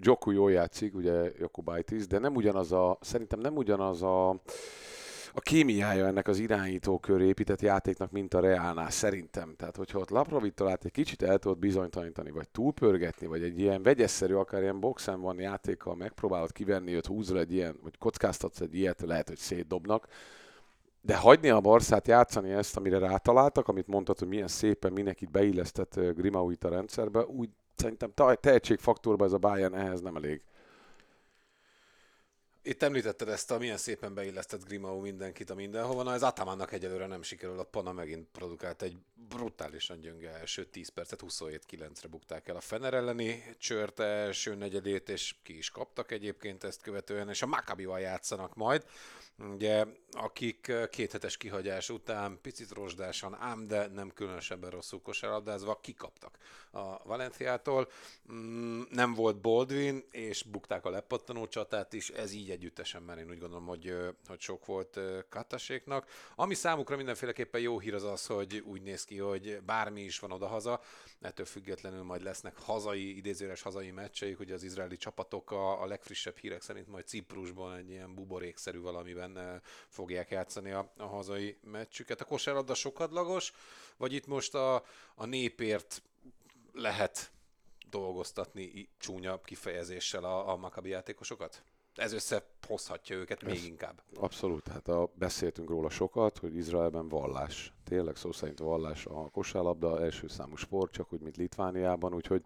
Joku 0.00 0.30
jól 0.30 0.52
játszik, 0.52 0.94
ugye 0.94 1.32
Jakubaitis, 1.38 2.06
de 2.06 2.18
nem 2.18 2.34
ugyanaz 2.34 2.72
a, 2.72 2.98
szerintem 3.00 3.40
nem 3.40 3.56
ugyanaz 3.56 4.02
a 4.02 4.40
a 5.34 5.40
kémiája 5.40 6.06
ennek 6.06 6.28
az 6.28 6.38
irányító 6.38 6.98
köré 6.98 7.26
épített 7.26 7.60
játéknak, 7.60 8.10
mint 8.10 8.34
a 8.34 8.40
Reálnál, 8.40 8.90
szerintem. 8.90 9.54
Tehát, 9.56 9.76
hogyha 9.76 9.98
ott 9.98 10.10
Laprovitolát 10.10 10.84
egy 10.84 10.90
kicsit 10.92 11.22
el 11.22 11.38
tudod 11.38 11.58
bizonytalanítani, 11.58 12.30
vagy 12.30 12.48
túlpörgetni, 12.48 13.26
vagy 13.26 13.42
egy 13.42 13.58
ilyen 13.58 13.82
vegyesszerű, 13.82 14.34
akár 14.34 14.62
ilyen 14.62 14.80
boxen 14.80 15.20
van 15.20 15.40
játékkal 15.40 15.94
megpróbálod 15.94 16.52
kivenni 16.52 16.94
őt, 16.94 17.06
húzol 17.06 17.38
egy 17.38 17.52
ilyen, 17.52 17.78
vagy 17.82 17.98
kockáztatsz 17.98 18.60
egy 18.60 18.74
ilyet, 18.74 19.00
lehet, 19.00 19.28
hogy 19.28 19.38
szétdobnak, 19.38 20.06
de 21.00 21.16
hagyni 21.16 21.50
a 21.50 21.60
Barszát 21.60 22.08
játszani 22.08 22.50
ezt, 22.50 22.76
amire 22.76 22.98
rátaláltak, 22.98 23.68
amit 23.68 23.86
mondtad, 23.86 24.18
hogy 24.18 24.28
milyen 24.28 24.48
szépen 24.48 24.92
mindenkit 24.92 25.30
beillesztett 25.30 25.94
Grimauit 25.94 26.64
a 26.64 26.68
rendszerbe, 26.68 27.24
úgy 27.24 27.48
szerintem 27.76 28.12
tehetségfaktorban 28.40 29.26
ez 29.26 29.32
a 29.32 29.38
Bayern 29.38 29.74
ehhez 29.74 30.00
nem 30.00 30.16
elég. 30.16 30.42
Itt 32.62 32.82
említetted 32.82 33.28
ezt 33.28 33.50
a 33.50 33.58
milyen 33.58 33.76
szépen 33.76 34.14
beillesztett 34.14 34.64
Grimau 34.64 35.00
mindenkit 35.00 35.50
a 35.50 35.54
mindenhova. 35.54 36.02
Na 36.02 36.12
ez 36.12 36.22
Atamannak 36.22 36.72
egyelőre 36.72 37.06
nem 37.06 37.22
sikerül, 37.22 37.58
a 37.58 37.64
Pana 37.64 37.92
megint 37.92 38.28
produkált 38.32 38.82
egy 38.82 38.96
brutálisan 39.28 40.00
gyönge 40.00 40.30
első 40.30 40.64
10 40.64 40.88
percet, 40.88 41.22
27-9-re 41.28 42.08
bukták 42.08 42.48
el 42.48 42.56
a 42.56 42.60
Fener 42.60 42.94
elleni 42.94 43.54
csört 43.58 44.00
első 44.00 44.54
negyedét, 44.54 45.08
és 45.08 45.34
ki 45.42 45.56
is 45.56 45.70
kaptak 45.70 46.12
egyébként 46.12 46.64
ezt 46.64 46.82
követően, 46.82 47.28
és 47.28 47.42
a 47.42 47.46
Maccabival 47.46 48.00
játszanak 48.00 48.54
majd 48.54 48.84
ugye, 49.40 49.86
akik 50.12 50.72
két 50.90 51.12
hetes 51.12 51.36
kihagyás 51.36 51.90
után 51.90 52.38
picit 52.42 52.70
rozsdásan, 52.70 53.34
ám 53.34 53.66
de 53.66 53.86
nem 53.86 54.10
különösebben 54.10 54.70
rosszul 54.70 55.02
kosárlabdázva 55.02 55.80
kikaptak 55.80 56.38
a 56.70 57.04
Valenciától. 57.04 57.88
Mm, 58.32 58.80
nem 58.90 59.14
volt 59.14 59.40
Baldwin, 59.40 60.04
és 60.10 60.42
bukták 60.42 60.84
a 60.84 60.90
lepattanó 60.90 61.46
csatát 61.46 61.92
is, 61.92 62.08
ez 62.08 62.32
így 62.32 62.50
együttesen, 62.50 63.02
mert 63.02 63.20
én 63.20 63.30
úgy 63.30 63.38
gondolom, 63.38 63.66
hogy, 63.66 63.94
hogy 64.26 64.40
sok 64.40 64.66
volt 64.66 65.00
Kataséknak. 65.28 66.08
Ami 66.34 66.54
számukra 66.54 66.96
mindenféleképpen 66.96 67.60
jó 67.60 67.78
hír 67.78 67.94
az 67.94 68.04
az, 68.04 68.26
hogy 68.26 68.62
úgy 68.66 68.82
néz 68.82 69.04
ki, 69.04 69.18
hogy 69.18 69.60
bármi 69.66 70.02
is 70.02 70.18
van 70.18 70.32
odahaza, 70.32 70.80
ettől 71.20 71.46
függetlenül 71.46 72.02
majd 72.02 72.22
lesznek 72.22 72.58
hazai, 72.58 73.16
idézőres 73.16 73.62
hazai 73.62 73.90
meccseik, 73.90 74.40
ugye 74.40 74.54
az 74.54 74.62
izraeli 74.62 74.96
csapatok 74.96 75.50
a, 75.50 75.82
a 75.82 75.86
legfrissebb 75.86 76.36
hírek 76.36 76.62
szerint 76.62 76.88
majd 76.88 77.06
Ciprusban 77.06 77.76
egy 77.76 77.90
ilyen 77.90 78.14
buborékszerű 78.14 78.80
valamiben 78.80 79.29
fogják 79.88 80.30
játszani 80.30 80.70
a, 80.70 80.92
a 80.96 81.06
hazai 81.06 81.58
meccsüket. 81.62 82.20
A 82.20 82.24
kosárlabda 82.24 82.74
sokadlagos, 82.74 83.52
vagy 83.96 84.12
itt 84.12 84.26
most 84.26 84.54
a, 84.54 84.74
a 85.14 85.26
népért 85.26 86.02
lehet 86.72 87.30
dolgoztatni 87.90 88.88
csúnya 88.98 89.40
kifejezéssel 89.40 90.24
a, 90.24 90.48
a 90.48 90.56
Maccabi 90.56 90.88
játékosokat? 90.88 91.62
Ez 91.94 92.12
összehozhatja 92.12 93.16
őket 93.16 93.42
még 93.42 93.56
Ez 93.56 93.64
inkább. 93.64 94.02
Abszolút, 94.14 94.68
hát 94.68 94.88
a, 94.88 95.10
beszéltünk 95.14 95.68
róla 95.68 95.90
sokat, 95.90 96.38
hogy 96.38 96.56
Izraelben 96.56 97.08
vallás, 97.08 97.72
tényleg 97.84 98.16
szó 98.16 98.32
szerint 98.32 98.58
vallás 98.58 99.06
a 99.06 99.28
kosárlabda, 99.28 100.02
első 100.02 100.28
számú 100.28 100.56
sport, 100.56 100.92
csak 100.92 101.12
úgy, 101.12 101.20
mint 101.20 101.36
Litvániában, 101.36 102.14
úgyhogy 102.14 102.42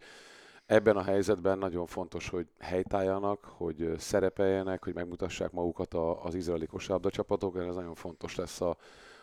ebben 0.66 0.97
a 0.97 1.02
helyzetben 1.02 1.59
nagyon 1.59 1.87
fontos, 1.87 2.28
hogy 2.28 2.47
helytálljanak, 2.59 3.44
hogy 3.44 3.94
szerepeljenek, 3.99 4.85
hogy 4.85 4.94
megmutassák 4.94 5.50
magukat 5.50 5.94
az 6.23 6.35
izraeli 6.35 6.66
kosárlabda 6.66 7.11
csapatok, 7.11 7.56
ez 7.56 7.75
nagyon 7.75 7.94
fontos 7.94 8.35
lesz 8.35 8.61
a, 8.61 8.76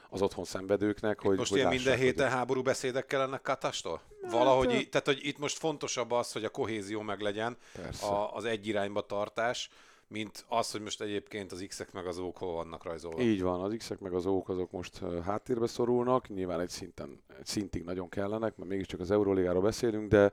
az 0.09 0.21
otthon 0.21 0.45
szenvedőknek. 0.45 1.17
Itt 1.21 1.27
hogy, 1.27 1.37
most 1.37 1.49
hogy 1.49 1.59
ilyen 1.59 1.71
minden 1.71 1.97
héten 1.97 2.27
hogy... 2.27 2.35
háború 2.35 2.61
beszédek 2.61 3.05
kellene 3.05 3.37
Katastól? 3.37 4.01
Hát, 4.21 4.31
Valahogy, 4.31 4.73
hát, 4.73 4.89
tehát 4.89 5.05
hogy 5.05 5.19
itt 5.21 5.37
most 5.37 5.57
fontosabb 5.57 6.11
az, 6.11 6.31
hogy 6.31 6.43
a 6.43 6.49
kohézió 6.49 7.01
meglegyen, 7.01 7.57
a, 8.01 8.35
az 8.35 8.45
egy 8.45 8.67
irányba 8.67 9.01
tartás, 9.01 9.69
mint 10.07 10.45
az, 10.47 10.71
hogy 10.71 10.81
most 10.81 11.01
egyébként 11.01 11.51
az 11.51 11.65
X-ek 11.67 11.91
meg 11.91 12.05
az 12.05 12.17
ók 12.17 12.37
hol 12.37 12.53
vannak 12.53 12.83
rajzolva. 12.83 13.21
Így 13.21 13.41
van, 13.41 13.61
az 13.61 13.73
X-ek 13.77 13.99
meg 13.99 14.13
az 14.13 14.25
ók 14.25 14.49
azok 14.49 14.71
most 14.71 15.01
háttérbe 15.23 15.67
szorulnak, 15.67 16.27
nyilván 16.27 16.59
egy, 16.59 16.69
szinten, 16.69 17.21
egy 17.39 17.45
szintig 17.45 17.83
nagyon 17.83 18.09
kellenek, 18.09 18.55
mert 18.57 18.69
mégiscsak 18.69 18.99
az 18.99 19.11
Euróligáról 19.11 19.61
beszélünk, 19.61 20.09
de 20.09 20.31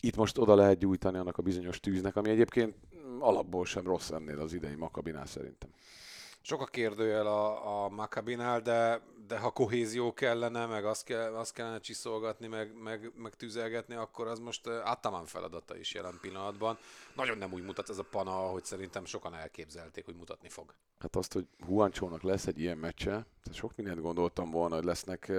itt 0.00 0.16
most 0.16 0.38
oda 0.38 0.54
lehet 0.54 0.78
gyújtani 0.78 1.18
annak 1.18 1.38
a 1.38 1.42
bizonyos 1.42 1.80
tűznek, 1.80 2.16
ami 2.16 2.30
egyébként 2.30 2.74
alapból 3.18 3.64
sem 3.64 3.84
rossz 3.84 4.10
ennél 4.10 4.40
az 4.40 4.52
idei 4.52 4.74
Makabinál 4.74 5.26
szerintem. 5.26 5.70
Sok 6.40 6.60
a 6.60 6.64
kérdőjel 6.64 7.26
a, 7.26 7.84
a 7.84 7.88
Maccabinál, 7.88 8.60
de, 8.60 9.00
de 9.28 9.38
ha 9.38 9.50
kohézió 9.50 10.14
kellene, 10.14 10.66
meg 10.66 10.84
azt, 10.84 11.04
kell, 11.04 11.34
azt 11.34 11.52
kellene 11.52 11.80
csiszolgatni, 11.80 12.46
meg, 12.46 12.72
meg, 12.82 13.12
meg 13.16 13.34
tüzelgetni, 13.34 13.94
akkor 13.94 14.26
az 14.26 14.38
most 14.38 14.66
Ataman 14.66 15.24
feladata 15.24 15.76
is 15.76 15.94
jelen 15.94 16.18
pillanatban. 16.20 16.78
Nagyon 17.14 17.38
nem 17.38 17.52
úgy 17.52 17.62
mutat 17.62 17.88
ez 17.88 17.98
a 17.98 18.04
pana, 18.10 18.30
hogy 18.30 18.64
szerintem 18.64 19.04
sokan 19.04 19.34
elképzelték, 19.34 20.04
hogy 20.04 20.16
mutatni 20.16 20.48
fog. 20.48 20.74
Hát 20.98 21.16
azt, 21.16 21.32
hogy 21.32 21.46
Huancsónak 21.66 22.22
lesz 22.22 22.46
egy 22.46 22.60
ilyen 22.60 22.78
meccse, 22.78 23.26
sok 23.52 23.76
mindent 23.76 24.00
gondoltam 24.00 24.50
volna, 24.50 24.74
hogy 24.74 24.84
lesznek 24.84 25.32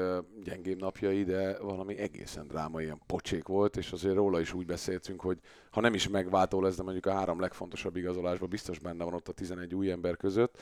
gyengébb 0.43 0.79
napjai, 0.79 1.24
de 1.24 1.60
valami 1.60 1.98
egészen 1.98 2.48
drámai, 2.48 2.84
ilyen 2.84 3.01
pocsék 3.05 3.48
volt, 3.48 3.77
és 3.77 3.91
azért 3.91 4.15
róla 4.15 4.39
is 4.39 4.53
úgy 4.53 4.65
beszéltünk, 4.65 5.22
hogy 5.22 5.39
ha 5.72 5.81
nem 5.81 5.93
is 5.93 6.08
megváltó 6.08 6.62
lesz, 6.62 6.75
de 6.75 6.84
mondjuk 6.84 7.05
a 7.05 7.13
három 7.13 7.39
legfontosabb 7.39 7.96
igazolásban 7.96 8.50
biztos 8.50 8.79
benne 8.79 9.03
van 9.03 9.13
ott 9.13 9.27
a 9.27 9.34
11 9.34 9.75
új 9.75 9.91
ember 9.91 10.17
között, 10.17 10.62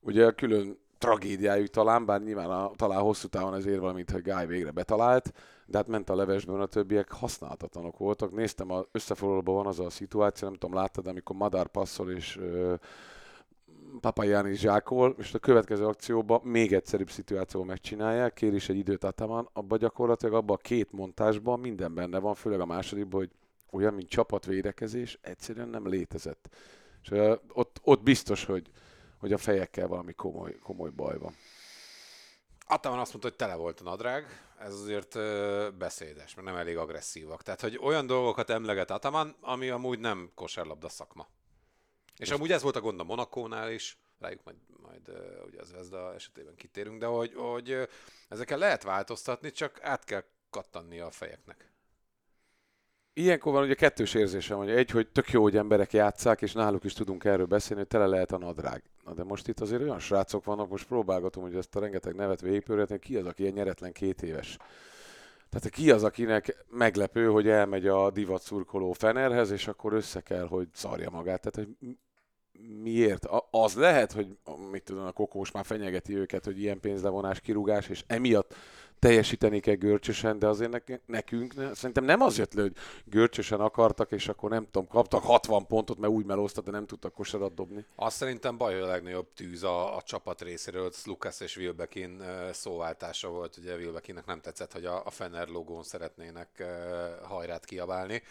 Ugye 0.00 0.30
külön 0.30 0.78
tragédiájuk 0.98 1.68
talán, 1.68 2.04
bár 2.04 2.22
nyilván 2.22 2.50
a, 2.50 2.70
talán 2.76 3.00
hosszú 3.00 3.28
távon 3.28 3.54
ezért 3.54 3.78
valamit, 3.78 4.10
hogy 4.10 4.22
Guy 4.22 4.46
végre 4.46 4.70
betalált, 4.70 5.32
de 5.66 5.78
hát 5.78 5.86
ment 5.86 6.10
a 6.10 6.14
levesben, 6.14 6.60
a 6.60 6.66
többiek 6.66 7.12
használhatatlanok 7.12 7.98
voltak. 7.98 8.32
Néztem, 8.32 8.70
az 8.70 8.84
összefoglalóban 8.92 9.54
van 9.54 9.66
az 9.66 9.80
a 9.80 9.90
szituáció, 9.90 10.48
nem 10.48 10.56
tudom, 10.58 10.76
láttad, 10.76 11.06
amikor 11.06 11.36
Madár 11.36 11.66
passzol 11.66 12.10
és 12.10 12.36
ö, 12.36 12.74
Papajani 14.00 14.54
zsákol, 14.54 15.14
és 15.18 15.34
a 15.34 15.38
következő 15.38 15.86
akcióban 15.86 16.40
még 16.42 16.72
egyszerűbb 16.72 17.10
szituációban 17.10 17.68
megcsinálják, 17.68 18.32
kér 18.32 18.54
is 18.54 18.68
egy 18.68 18.76
időt 18.76 19.04
Ataman, 19.04 19.48
abba 19.52 19.76
gyakorlatilag 19.76 20.34
abban 20.34 20.56
a 20.56 20.62
két 20.62 20.92
montásban 20.92 21.60
minden 21.60 21.94
benne 21.94 22.18
van, 22.18 22.34
főleg 22.34 22.60
a 22.60 22.66
másodikban, 22.66 23.20
hogy 23.20 23.30
olyan, 23.70 23.94
mint 23.94 24.08
csapatvédekezés, 24.08 25.18
egyszerűen 25.22 25.68
nem 25.68 25.88
létezett. 25.88 26.48
És 27.02 27.10
ö, 27.10 27.34
ott, 27.52 27.80
ott 27.82 28.02
biztos, 28.02 28.44
hogy 28.44 28.70
hogy 29.18 29.32
a 29.32 29.38
fejekkel 29.38 29.86
valami 29.86 30.12
komoly, 30.12 30.58
komoly 30.58 30.90
baj 30.90 31.18
van. 31.18 31.36
Ataman 32.66 32.98
azt 32.98 33.10
mondta, 33.10 33.28
hogy 33.28 33.38
tele 33.38 33.54
volt 33.54 33.80
a 33.80 33.84
nadrág, 33.84 34.26
ez 34.58 34.74
azért 34.74 35.14
ö, 35.14 35.68
beszédes, 35.78 36.34
mert 36.34 36.46
nem 36.46 36.56
elég 36.56 36.76
agresszívak. 36.76 37.42
Tehát, 37.42 37.60
hogy 37.60 37.78
olyan 37.82 38.06
dolgokat 38.06 38.50
emleget 38.50 38.90
Ataman, 38.90 39.36
ami 39.40 39.68
amúgy 39.68 39.98
nem 39.98 40.30
kosárlabda 40.34 40.88
szakma. 40.88 41.28
És 42.16 42.30
amúgy 42.30 42.52
ez 42.52 42.62
volt 42.62 42.76
a 42.76 42.80
gond 42.80 43.00
a 43.00 43.04
Monakónál 43.04 43.70
is, 43.70 43.98
rájuk 44.18 44.44
majd, 44.44 44.56
majd 44.82 45.08
uh, 45.08 45.46
ugye 45.46 45.60
az 45.60 45.72
Vezda 45.72 46.14
esetében 46.14 46.54
kitérünk, 46.54 47.00
de 47.00 47.06
hogy, 47.06 47.34
hogy 47.34 47.88
ezeken 48.28 48.58
lehet 48.58 48.82
változtatni, 48.82 49.50
csak 49.50 49.82
át 49.82 50.04
kell 50.04 50.24
kattanni 50.50 51.00
a 51.00 51.10
fejeknek 51.10 51.68
ilyenkor 53.18 53.52
van 53.52 53.62
ugye 53.62 53.74
kettős 53.74 54.14
érzésem, 54.14 54.56
hogy 54.56 54.70
egy, 54.70 54.90
hogy 54.90 55.08
tök 55.08 55.30
jó, 55.30 55.42
hogy 55.42 55.56
emberek 55.56 55.92
játszák, 55.92 56.42
és 56.42 56.52
náluk 56.52 56.84
is 56.84 56.92
tudunk 56.92 57.24
erről 57.24 57.46
beszélni, 57.46 57.82
hogy 57.82 57.90
tele 57.90 58.06
lehet 58.06 58.32
a 58.32 58.38
nadrág. 58.38 58.82
Na 59.08 59.14
de 59.14 59.24
most 59.24 59.48
itt 59.48 59.60
azért 59.60 59.82
olyan 59.82 59.98
srácok 59.98 60.44
vannak, 60.44 60.68
most 60.68 60.86
próbálgatom, 60.86 61.42
hogy 61.42 61.54
ezt 61.54 61.76
a 61.76 61.80
rengeteg 61.80 62.14
nevet 62.14 62.40
végigpörgetni, 62.40 62.98
ki 62.98 63.16
az, 63.16 63.26
aki 63.26 63.42
ilyen 63.42 63.54
nyeretlen 63.54 63.92
két 63.92 64.22
éves. 64.22 64.56
Tehát 65.50 65.68
ki 65.68 65.90
az, 65.90 66.04
akinek 66.04 66.64
meglepő, 66.70 67.26
hogy 67.26 67.48
elmegy 67.48 67.86
a 67.86 68.10
divat 68.10 68.42
szurkoló 68.42 68.92
Fenerhez, 68.92 69.50
és 69.50 69.68
akkor 69.68 69.92
össze 69.92 70.20
kell, 70.20 70.46
hogy 70.46 70.68
szarja 70.72 71.10
magát. 71.10 71.40
Tehát, 71.40 71.68
hogy 71.68 71.96
miért? 72.82 73.26
Az 73.50 73.74
lehet, 73.74 74.12
hogy 74.12 74.38
mit 74.70 74.82
tudom, 74.82 75.04
a 75.04 75.12
kokós 75.12 75.50
már 75.50 75.64
fenyegeti 75.64 76.16
őket, 76.16 76.44
hogy 76.44 76.60
ilyen 76.60 76.80
pénzlevonás, 76.80 77.40
kirúgás, 77.40 77.88
és 77.88 78.04
emiatt 78.06 78.54
teljesíteni 78.98 79.60
kell 79.60 79.74
görcsösen, 79.74 80.38
de 80.38 80.46
azért 80.46 81.00
nekünk 81.06 81.54
szerintem 81.74 82.04
nem 82.04 82.20
az 82.20 82.38
jött 82.38 82.54
le, 82.54 82.62
hogy 82.62 82.76
görcsösen 83.04 83.60
akartak, 83.60 84.12
és 84.12 84.28
akkor 84.28 84.50
nem 84.50 84.64
tudom, 84.70 84.88
kaptak 84.88 85.22
60 85.22 85.66
pontot, 85.66 85.98
mert 85.98 86.12
úgy 86.12 86.24
melóztak, 86.24 86.64
de 86.64 86.70
nem 86.70 86.86
tudtak 86.86 87.12
kosarat 87.12 87.54
dobni. 87.54 87.84
Azt 87.94 88.16
szerintem 88.16 88.56
baj, 88.56 88.80
a 88.80 88.86
legnagyobb 88.86 89.32
tűz 89.34 89.62
a, 89.62 89.96
a 89.96 90.02
csapat 90.02 90.42
részéről, 90.42 90.90
Lukasz 91.04 91.40
és 91.40 91.56
Wilbekin 91.56 92.22
szóváltása 92.52 93.28
volt. 93.28 93.56
Ugye 93.56 93.74
Wilbekinnek 93.74 94.26
nem 94.26 94.40
tetszett, 94.40 94.72
hogy 94.72 94.84
a, 94.84 95.02
a 95.04 95.10
Fener 95.10 95.48
logón 95.48 95.82
szeretnének 95.82 96.64
hajrát 97.22 97.64
kiabálni 97.64 98.22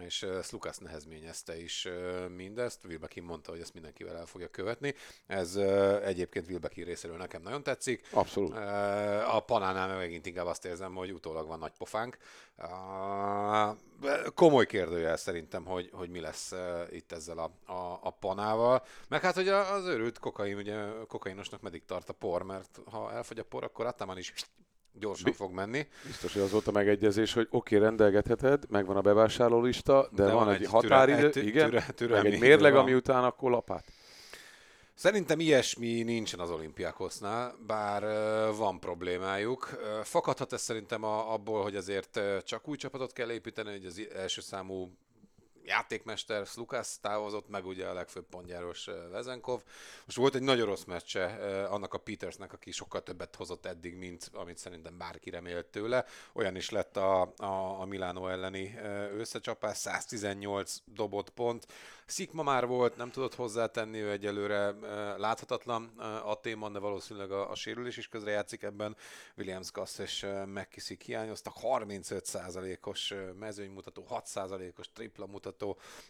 és 0.00 0.22
uh, 0.22 0.42
Slukas 0.42 0.78
nehezményezte 0.78 1.60
is 1.62 1.84
uh, 1.84 2.28
mindezt. 2.28 2.84
Wilbekin 2.84 3.22
mondta, 3.22 3.50
hogy 3.50 3.60
ezt 3.60 3.74
mindenkivel 3.74 4.16
el 4.16 4.26
fogja 4.26 4.48
követni. 4.48 4.94
Ez 5.26 5.56
uh, 5.56 6.06
egyébként 6.06 6.48
Wilbekin 6.48 6.84
részéről 6.84 7.16
nekem 7.16 7.42
nagyon 7.42 7.62
tetszik. 7.62 8.08
Abszolút. 8.12 8.50
Uh, 8.50 9.34
a 9.34 9.40
Panánál 9.40 9.96
megint 9.96 10.26
inkább 10.26 10.46
azt 10.46 10.64
érzem, 10.64 10.94
hogy 10.94 11.12
utólag 11.12 11.46
van 11.46 11.58
nagy 11.58 11.72
pofánk. 11.78 12.16
Uh, 12.58 13.76
komoly 14.34 14.66
kérdőjel 14.66 15.16
szerintem, 15.16 15.64
hogy, 15.64 15.90
hogy 15.92 16.10
mi 16.10 16.20
lesz 16.20 16.52
uh, 16.52 16.82
itt 16.90 17.12
ezzel 17.12 17.38
a, 17.38 17.72
a, 17.72 17.98
a 18.02 18.10
panával. 18.10 18.84
Meg 19.08 19.20
hát, 19.20 19.34
hogy 19.34 19.48
az 19.48 19.84
őrült 19.84 20.18
kokain, 20.18 20.56
ugye 20.56 20.84
kokainosnak 21.08 21.60
meddig 21.60 21.84
tart 21.84 22.08
a 22.08 22.12
por, 22.12 22.42
mert 22.42 22.80
ha 22.90 23.12
elfogy 23.12 23.38
a 23.38 23.44
por, 23.44 23.64
akkor 23.64 23.86
Ataman 23.86 24.18
is 24.18 24.32
gyorsan 25.00 25.30
Bi- 25.30 25.36
fog 25.36 25.52
menni. 25.52 25.86
Biztos, 26.06 26.32
hogy 26.32 26.42
az 26.42 26.50
volt 26.50 26.66
a 26.66 26.70
megegyezés, 26.70 27.32
hogy 27.32 27.46
oké, 27.50 27.76
okay, 27.76 27.88
rendelgetheted, 27.88 28.64
megvan 28.68 28.96
a 28.96 29.00
bevásárlólista, 29.00 30.08
de, 30.12 30.24
de 30.24 30.32
van, 30.32 30.44
van 30.44 30.54
egy 30.54 30.66
határidő, 30.66 31.30
türe, 31.30 31.46
igen, 31.46 31.70
türe, 31.70 31.86
türe, 31.94 32.22
meg 32.22 32.32
egy 32.32 32.40
mérleg, 32.40 32.74
ami 32.74 32.94
után 32.94 33.24
akkor 33.24 33.50
lapát. 33.50 33.84
Szerintem 34.94 35.40
ilyesmi 35.40 36.02
nincsen 36.02 36.40
az 36.40 36.50
olimpiákosznál, 36.50 37.56
bár 37.66 38.02
van 38.56 38.80
problémájuk. 38.80 39.64
Fakadhat 40.02 40.52
ez 40.52 40.60
szerintem 40.60 41.04
abból, 41.04 41.62
hogy 41.62 41.76
azért 41.76 42.20
csak 42.44 42.68
új 42.68 42.76
csapatot 42.76 43.12
kell 43.12 43.30
építeni, 43.30 43.70
hogy 43.70 43.84
az 43.84 44.00
első 44.14 44.40
számú 44.40 44.92
játékmester 45.64 46.46
Lukász 46.54 46.98
távozott, 46.98 47.48
meg 47.48 47.66
ugye 47.66 47.86
a 47.86 47.92
legfőbb 47.92 48.26
pontjáros 48.30 48.88
Vezenkov. 49.10 49.62
Most 50.04 50.16
volt 50.16 50.34
egy 50.34 50.42
nagyon 50.42 50.66
rossz 50.66 50.84
meccse 50.84 51.24
annak 51.70 51.94
a 51.94 51.98
Petersnek, 51.98 52.52
aki 52.52 52.70
sokkal 52.70 53.02
többet 53.02 53.36
hozott 53.36 53.66
eddig, 53.66 53.96
mint 53.96 54.30
amit 54.32 54.58
szerintem 54.58 54.98
bárki 54.98 55.30
remélt 55.30 55.66
tőle. 55.66 56.04
Olyan 56.32 56.56
is 56.56 56.70
lett 56.70 56.96
a, 56.96 57.32
a, 57.36 57.80
a 57.80 57.84
Milánó 57.84 58.28
elleni 58.28 58.78
összecsapás, 59.16 59.76
118 59.76 60.76
dobott 60.84 61.30
pont. 61.30 61.66
Szikma 62.06 62.42
már 62.42 62.66
volt, 62.66 62.96
nem 62.96 63.10
tudott 63.10 63.34
hozzátenni, 63.34 63.98
ő 63.98 64.10
egyelőre 64.10 64.70
láthatatlan 65.16 65.84
a 66.24 66.40
témon, 66.40 66.72
de 66.72 66.78
valószínűleg 66.78 67.30
a, 67.30 67.50
a 67.50 67.54
sérülés 67.54 67.96
is 67.96 68.08
közre 68.08 68.30
játszik 68.30 68.62
ebben. 68.62 68.96
Williams 69.36 69.72
Gass 69.72 69.98
és 69.98 70.26
McKissick 70.46 71.02
hiányoztak, 71.02 71.54
35%-os 71.62 73.14
mezőnymutató, 73.38 74.06
6%-os 74.10 74.92
tripla 74.92 75.26
mutató, 75.26 75.53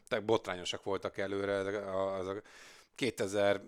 tehát 0.08 0.24
botrányosak 0.24 0.84
voltak 0.84 1.18
előre. 1.18 1.58
Az 1.94 2.26
a 2.26 2.42
2000 2.94 3.62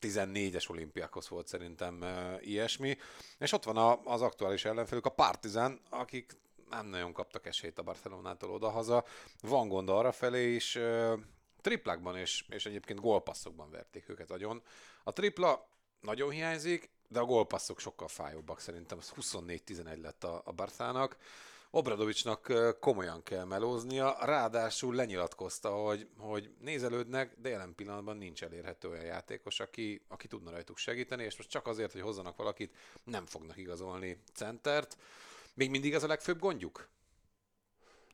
14-es 0.00 0.70
olimpiákhoz 0.70 1.28
volt 1.28 1.46
szerintem 1.46 2.02
e, 2.02 2.38
ilyesmi. 2.40 2.96
És 3.38 3.52
ott 3.52 3.64
van 3.64 3.76
a, 3.76 4.00
az 4.04 4.22
aktuális 4.22 4.64
ellenfelük, 4.64 5.06
a 5.06 5.10
Partizan, 5.10 5.80
akik 5.90 6.36
nem 6.70 6.86
nagyon 6.86 7.12
kaptak 7.12 7.46
esélyt 7.46 7.78
a 7.78 7.82
Barcelonától 7.82 8.50
odahaza. 8.50 9.04
Van 9.40 9.68
gond 9.68 9.88
arra 9.88 10.12
felé 10.12 10.54
is, 10.54 10.76
e, 10.76 11.18
triplákban 11.60 12.16
és, 12.16 12.44
és 12.48 12.66
egyébként 12.66 13.00
gólpasszokban 13.00 13.70
verték 13.70 14.08
őket 14.08 14.30
agyon. 14.30 14.62
A 15.04 15.12
tripla 15.12 15.68
nagyon 16.00 16.30
hiányzik, 16.30 16.90
de 17.08 17.20
a 17.20 17.24
gólpasszok 17.24 17.80
sokkal 17.80 18.08
fájóbbak 18.08 18.60
szerintem. 18.60 18.98
Az 18.98 19.12
24-11 19.20 20.00
lett 20.00 20.24
a, 20.24 20.42
a 20.44 20.52
Barszának. 20.52 21.16
Obradovicsnak 21.76 22.52
komolyan 22.80 23.22
kell 23.22 23.44
melóznia, 23.44 24.16
ráadásul 24.20 24.94
lenyilatkozta, 24.94 25.68
hogy, 25.68 26.06
hogy 26.18 26.50
nézelődnek, 26.60 27.36
de 27.40 27.48
jelen 27.48 27.74
pillanatban 27.74 28.16
nincs 28.16 28.42
elérhető 28.42 28.88
olyan 28.88 29.04
játékos, 29.04 29.60
aki, 29.60 30.04
aki 30.08 30.26
tudna 30.26 30.50
rajtuk 30.50 30.76
segíteni, 30.76 31.24
és 31.24 31.36
most 31.36 31.50
csak 31.50 31.66
azért, 31.66 31.92
hogy 31.92 32.00
hozzanak 32.00 32.36
valakit, 32.36 32.74
nem 33.04 33.26
fognak 33.26 33.56
igazolni 33.56 34.22
centert. 34.34 34.96
Még 35.54 35.70
mindig 35.70 35.94
ez 35.94 36.02
a 36.02 36.06
legfőbb 36.06 36.38
gondjuk? 36.38 36.88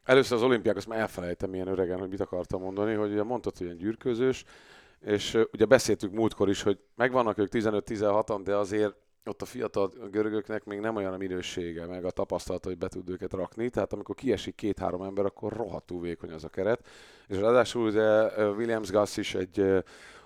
Először 0.04 0.36
az 0.36 0.42
olimpiák, 0.42 0.76
azt 0.76 0.86
már 0.86 0.98
elfelejtem 0.98 1.50
milyen 1.50 1.68
öregen, 1.68 1.98
hogy 1.98 2.08
mit 2.08 2.20
akartam 2.20 2.60
mondani, 2.60 2.94
hogy 2.94 3.12
ugye 3.12 3.22
mondtad, 3.22 3.56
hogy 3.56 3.66
ilyen 3.66 3.78
gyűrközős, 3.78 4.44
és 5.00 5.38
ugye 5.52 5.64
beszéltük 5.64 6.12
múltkor 6.12 6.48
is, 6.48 6.62
hogy 6.62 6.78
megvannak 6.94 7.38
ők 7.38 7.48
15-16-an, 7.52 8.40
de 8.44 8.56
azért 8.56 8.94
ott 9.24 9.42
a 9.42 9.44
fiatal 9.44 9.90
görögöknek 10.10 10.64
még 10.64 10.80
nem 10.80 10.96
olyan 10.96 11.12
a 11.12 11.16
minősége, 11.16 11.86
meg 11.86 12.04
a 12.04 12.10
tapasztalata, 12.10 12.68
hogy 12.68 12.78
be 12.78 12.88
tud 12.88 13.10
őket 13.10 13.32
rakni, 13.32 13.70
tehát 13.70 13.92
amikor 13.92 14.14
kiesik 14.14 14.54
két-három 14.54 15.02
ember, 15.02 15.24
akkor 15.24 15.52
rohadtul 15.52 16.00
vékony 16.00 16.32
az 16.32 16.44
a 16.44 16.48
keret. 16.48 16.86
És 17.28 17.36
ráadásul 17.36 17.86
ugye 17.86 18.24
Williams 18.50 18.90
Gass 18.90 19.16
is 19.16 19.34
egy 19.34 19.82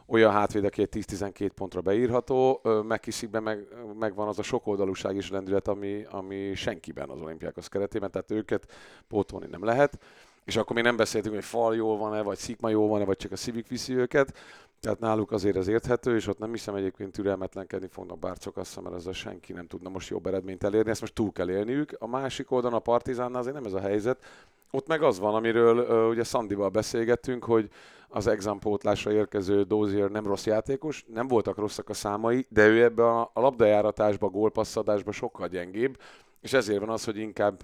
olyan 0.06 0.32
hátvéd, 0.32 0.64
aki 0.64 0.88
10-12 0.90 1.50
pontra 1.54 1.80
beírható, 1.80 2.60
megkiszikben 2.86 3.42
meg, 3.42 3.66
megvan 3.98 4.28
az 4.28 4.38
a 4.38 4.42
sokoldalúság 4.42 5.16
is 5.16 5.30
lendület, 5.30 5.68
ami, 5.68 6.06
ami 6.10 6.54
senkiben 6.54 7.08
az 7.08 7.20
olimpiákos 7.20 7.68
keretében, 7.68 8.10
tehát 8.10 8.30
őket 8.30 8.72
pótolni 9.08 9.46
nem 9.50 9.64
lehet. 9.64 9.98
És 10.44 10.56
akkor 10.56 10.74
még 10.74 10.84
nem 10.84 10.96
beszéltünk, 10.96 11.34
hogy 11.34 11.44
fal 11.44 11.76
jól 11.76 11.96
van-e, 11.96 12.22
vagy 12.22 12.36
szikma 12.36 12.68
jól 12.68 12.88
van-e, 12.88 13.04
vagy 13.04 13.16
csak 13.16 13.32
a 13.32 13.36
Civic 13.36 13.68
viszi 13.68 13.94
őket. 13.94 14.36
Tehát 14.80 15.00
náluk 15.00 15.32
azért 15.32 15.56
ez 15.56 15.68
érthető, 15.68 16.16
és 16.16 16.26
ott 16.26 16.38
nem 16.38 16.50
hiszem 16.50 16.74
egyébként 16.74 17.12
türelmetlenkedni 17.12 17.88
fognak 17.90 18.18
bárcok 18.18 18.56
azt 18.56 18.82
mert 18.82 18.94
ezzel 18.94 19.12
senki 19.12 19.52
nem 19.52 19.66
tudna 19.66 19.88
most 19.88 20.08
jobb 20.08 20.26
eredményt 20.26 20.64
elérni, 20.64 20.90
ezt 20.90 21.00
most 21.00 21.14
túl 21.14 21.32
kell 21.32 21.50
élniük. 21.50 21.96
A 21.98 22.06
másik 22.06 22.50
oldalon 22.50 22.76
a 22.76 22.80
Partizánnál 22.80 23.40
azért 23.40 23.54
nem 23.54 23.64
ez 23.64 23.72
a 23.72 23.80
helyzet. 23.80 24.24
Ott 24.70 24.86
meg 24.86 25.02
az 25.02 25.18
van, 25.18 25.34
amiről 25.34 25.78
uh, 25.78 26.08
ugye 26.08 26.24
Szandival 26.24 26.68
beszélgettünk, 26.68 27.44
hogy 27.44 27.70
az 28.08 28.26
exampótlásra 28.26 29.12
érkező 29.12 29.62
Dozier 29.62 30.10
nem 30.10 30.26
rossz 30.26 30.46
játékos, 30.46 31.04
nem 31.12 31.28
voltak 31.28 31.56
rosszak 31.56 31.88
a 31.88 31.94
számai, 31.94 32.46
de 32.48 32.66
ő 32.66 32.82
ebbe 32.82 33.06
a, 33.06 33.30
a 33.32 33.40
labdajáratásba, 33.40 34.28
gólpasszadásba 34.28 35.12
sokkal 35.12 35.48
gyengébb, 35.48 36.00
és 36.40 36.52
ezért 36.52 36.80
van 36.80 36.88
az, 36.88 37.04
hogy 37.04 37.16
inkább 37.16 37.62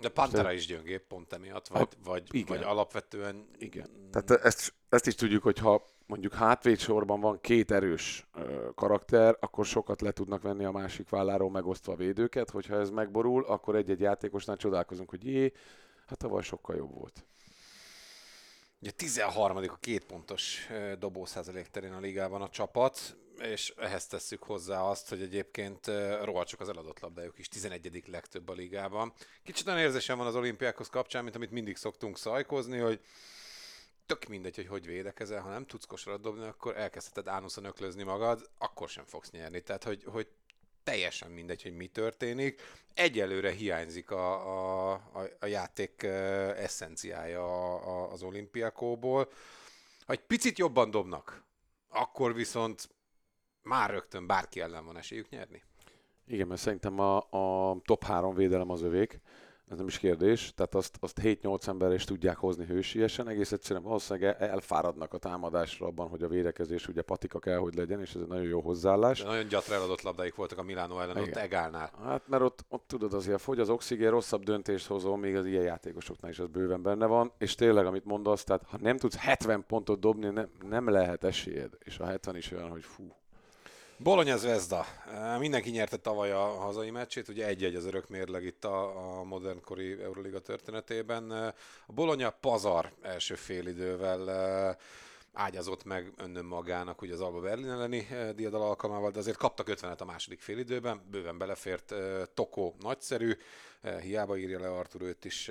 de 0.00 0.08
Pantera 0.08 0.52
is 0.52 0.66
gyöngébb 0.66 1.02
pont 1.06 1.32
emiatt, 1.32 1.68
vagy, 1.68 1.88
a, 1.90 1.96
vagy, 2.04 2.22
igen. 2.30 2.56
vagy 2.56 2.66
alapvetően... 2.66 3.46
Igen. 3.58 3.88
Tehát 4.10 4.44
ezt, 4.44 4.74
ezt 4.88 5.06
is 5.06 5.14
tudjuk, 5.14 5.42
hogy 5.42 5.58
ha 5.58 5.84
mondjuk 6.06 6.34
hátvédsorban 6.34 7.20
van 7.20 7.40
két 7.40 7.70
erős 7.70 8.26
karakter, 8.74 9.36
akkor 9.40 9.64
sokat 9.64 10.00
le 10.00 10.10
tudnak 10.10 10.42
venni 10.42 10.64
a 10.64 10.70
másik 10.70 11.08
válláról 11.08 11.50
megosztva 11.50 11.92
a 11.92 11.96
védőket, 11.96 12.50
hogyha 12.50 12.74
ez 12.74 12.90
megborul, 12.90 13.44
akkor 13.44 13.76
egy-egy 13.76 14.00
játékosnál 14.00 14.56
csodálkozunk, 14.56 15.10
hogy 15.10 15.24
jé, 15.24 15.52
hát 16.06 16.18
tavaly 16.18 16.42
sokkal 16.42 16.76
jobb 16.76 16.94
volt. 16.94 17.24
Ugye 18.80 18.90
13. 18.90 19.56
a 19.56 19.76
két 19.80 20.04
pontos 20.04 20.68
dobószázalék 20.98 21.66
terén 21.66 21.92
a 21.92 22.00
ligában 22.00 22.42
a 22.42 22.48
csapat, 22.48 23.16
és 23.38 23.74
ehhez 23.76 24.06
tesszük 24.06 24.42
hozzá 24.42 24.82
azt, 24.82 25.08
hogy 25.08 25.22
egyébként 25.22 25.86
rohadt 26.22 26.48
csak 26.48 26.60
az 26.60 26.68
eladott 26.68 27.00
labdájuk 27.00 27.38
is, 27.38 27.48
11. 27.48 28.02
legtöbb 28.06 28.48
a 28.48 28.52
ligában. 28.52 29.12
Kicsit 29.42 29.66
olyan 29.66 29.78
érzésem 29.78 30.18
van 30.18 30.26
az 30.26 30.36
olimpiákhoz 30.36 30.88
kapcsán, 30.88 31.22
mint 31.22 31.36
amit 31.36 31.50
mindig 31.50 31.76
szoktunk 31.76 32.18
szajkozni, 32.18 32.78
hogy 32.78 33.00
tök 34.06 34.24
mindegy, 34.24 34.56
hogy 34.56 34.66
hogy 34.66 34.86
védekezel, 34.86 35.40
ha 35.40 35.48
nem 35.48 35.66
tudsz 35.66 35.84
kosarat 35.84 36.20
dobni, 36.20 36.44
akkor 36.44 36.76
elkezdheted 36.76 37.28
ánuszon 37.28 37.64
öklözni 37.64 38.02
magad, 38.02 38.50
akkor 38.58 38.88
sem 38.88 39.04
fogsz 39.04 39.30
nyerni. 39.30 39.60
Tehát, 39.60 39.84
hogy, 39.84 40.04
hogy 40.04 40.28
teljesen 40.82 41.30
mindegy, 41.30 41.62
hogy 41.62 41.76
mi 41.76 41.86
történik. 41.86 42.62
Egyelőre 42.94 43.50
hiányzik 43.50 44.10
a, 44.10 44.92
a, 44.92 45.00
a 45.40 45.46
játék 45.46 46.02
eszenciája 46.56 47.76
az 48.08 48.22
olimpiakóból. 48.22 49.28
Ha 50.06 50.12
egy 50.12 50.26
picit 50.26 50.58
jobban 50.58 50.90
dobnak, 50.90 51.42
akkor 51.88 52.34
viszont 52.34 52.88
már 53.62 53.90
rögtön 53.90 54.26
bárki 54.26 54.60
ellen 54.60 54.84
van 54.84 54.96
esélyük 54.96 55.28
nyerni. 55.28 55.62
Igen, 56.26 56.46
mert 56.46 56.60
szerintem 56.60 56.98
a, 56.98 57.16
a 57.16 57.76
top 57.84 58.04
3 58.04 58.34
védelem 58.34 58.70
az 58.70 58.82
övék 58.82 59.20
ez 59.70 59.76
nem 59.76 59.86
is 59.86 59.98
kérdés, 59.98 60.52
tehát 60.54 60.74
azt, 60.74 60.96
azt 61.00 61.20
7-8 61.22 61.66
ember 61.66 61.92
is 61.92 62.04
tudják 62.04 62.36
hozni 62.36 62.64
hősiesen, 62.64 63.28
egész 63.28 63.52
egyszerűen 63.52 63.84
valószínűleg 63.84 64.36
elfáradnak 64.38 65.12
a 65.12 65.18
támadásra 65.18 65.86
abban, 65.86 66.08
hogy 66.08 66.22
a 66.22 66.28
védekezés 66.28 66.88
ugye 66.88 67.02
patika 67.02 67.38
kell, 67.38 67.58
hogy 67.58 67.74
legyen, 67.74 68.00
és 68.00 68.14
ez 68.14 68.20
egy 68.20 68.26
nagyon 68.26 68.44
jó 68.44 68.60
hozzáállás. 68.60 69.22
De 69.22 69.28
nagyon 69.28 69.48
gyatra 69.48 69.74
eladott 69.74 70.02
labdáik 70.02 70.34
voltak 70.34 70.58
a 70.58 70.62
Milánó 70.62 71.00
ellen, 71.00 71.16
Igen. 71.16 71.28
ott 71.28 71.36
Egálnál. 71.36 71.90
Hát 72.04 72.28
mert 72.28 72.42
ott, 72.42 72.64
ott 72.68 72.84
tudod 72.86 73.14
azért, 73.14 73.40
fogy 73.40 73.58
az 73.58 73.68
oxigén, 73.68 74.10
rosszabb 74.10 74.42
döntést 74.42 74.86
hozó, 74.86 75.14
még 75.16 75.36
az 75.36 75.46
ilyen 75.46 75.64
játékosoknál 75.64 76.30
is 76.30 76.38
az 76.38 76.48
bőven 76.48 76.82
benne 76.82 77.06
van, 77.06 77.32
és 77.38 77.54
tényleg, 77.54 77.86
amit 77.86 78.04
mondasz, 78.04 78.44
tehát 78.44 78.62
ha 78.70 78.78
nem 78.80 78.96
tudsz 78.96 79.16
70 79.16 79.64
pontot 79.66 80.00
dobni, 80.00 80.28
nem, 80.28 80.48
nem 80.68 80.88
lehet 80.88 81.24
esélyed, 81.24 81.72
és 81.78 81.98
a 81.98 82.04
70 82.04 82.36
is 82.36 82.52
olyan, 82.52 82.70
hogy 82.70 82.84
fú, 82.84 83.14
Bologna 83.98 84.36
Zvezda. 84.36 84.86
Mindenki 85.38 85.70
nyerte 85.70 85.96
tavaly 85.96 86.32
a 86.32 86.44
hazai 86.44 86.90
meccsét, 86.90 87.28
ugye 87.28 87.46
egy-egy 87.46 87.74
az 87.74 87.84
örök 87.84 88.08
mérleg 88.08 88.44
itt 88.44 88.64
a, 88.64 89.18
a 89.18 89.22
modernkori 89.22 90.02
Euroliga 90.02 90.38
történetében. 90.38 91.30
A 91.86 91.92
Bologna 91.92 92.30
pazar 92.30 92.92
első 93.02 93.34
félidővel 93.34 94.76
ágyazott 95.32 95.84
meg 95.84 96.12
önnön 96.16 96.44
magának 96.44 97.02
ugye 97.02 97.12
az 97.12 97.20
Alba 97.20 97.40
Berlin 97.40 97.70
elleni 97.70 98.06
diadal 98.34 98.62
alkalmával, 98.62 99.10
de 99.10 99.18
azért 99.18 99.36
kaptak 99.36 99.68
50-et 99.70 99.98
a 99.98 100.04
második 100.04 100.40
félidőben, 100.40 101.00
bőven 101.10 101.38
belefért 101.38 101.94
Toko 102.34 102.72
nagyszerű, 102.80 103.36
hiába 104.00 104.36
írja 104.36 104.60
le 104.60 104.68
Artur 104.68 105.02
őt 105.02 105.24
is, 105.24 105.50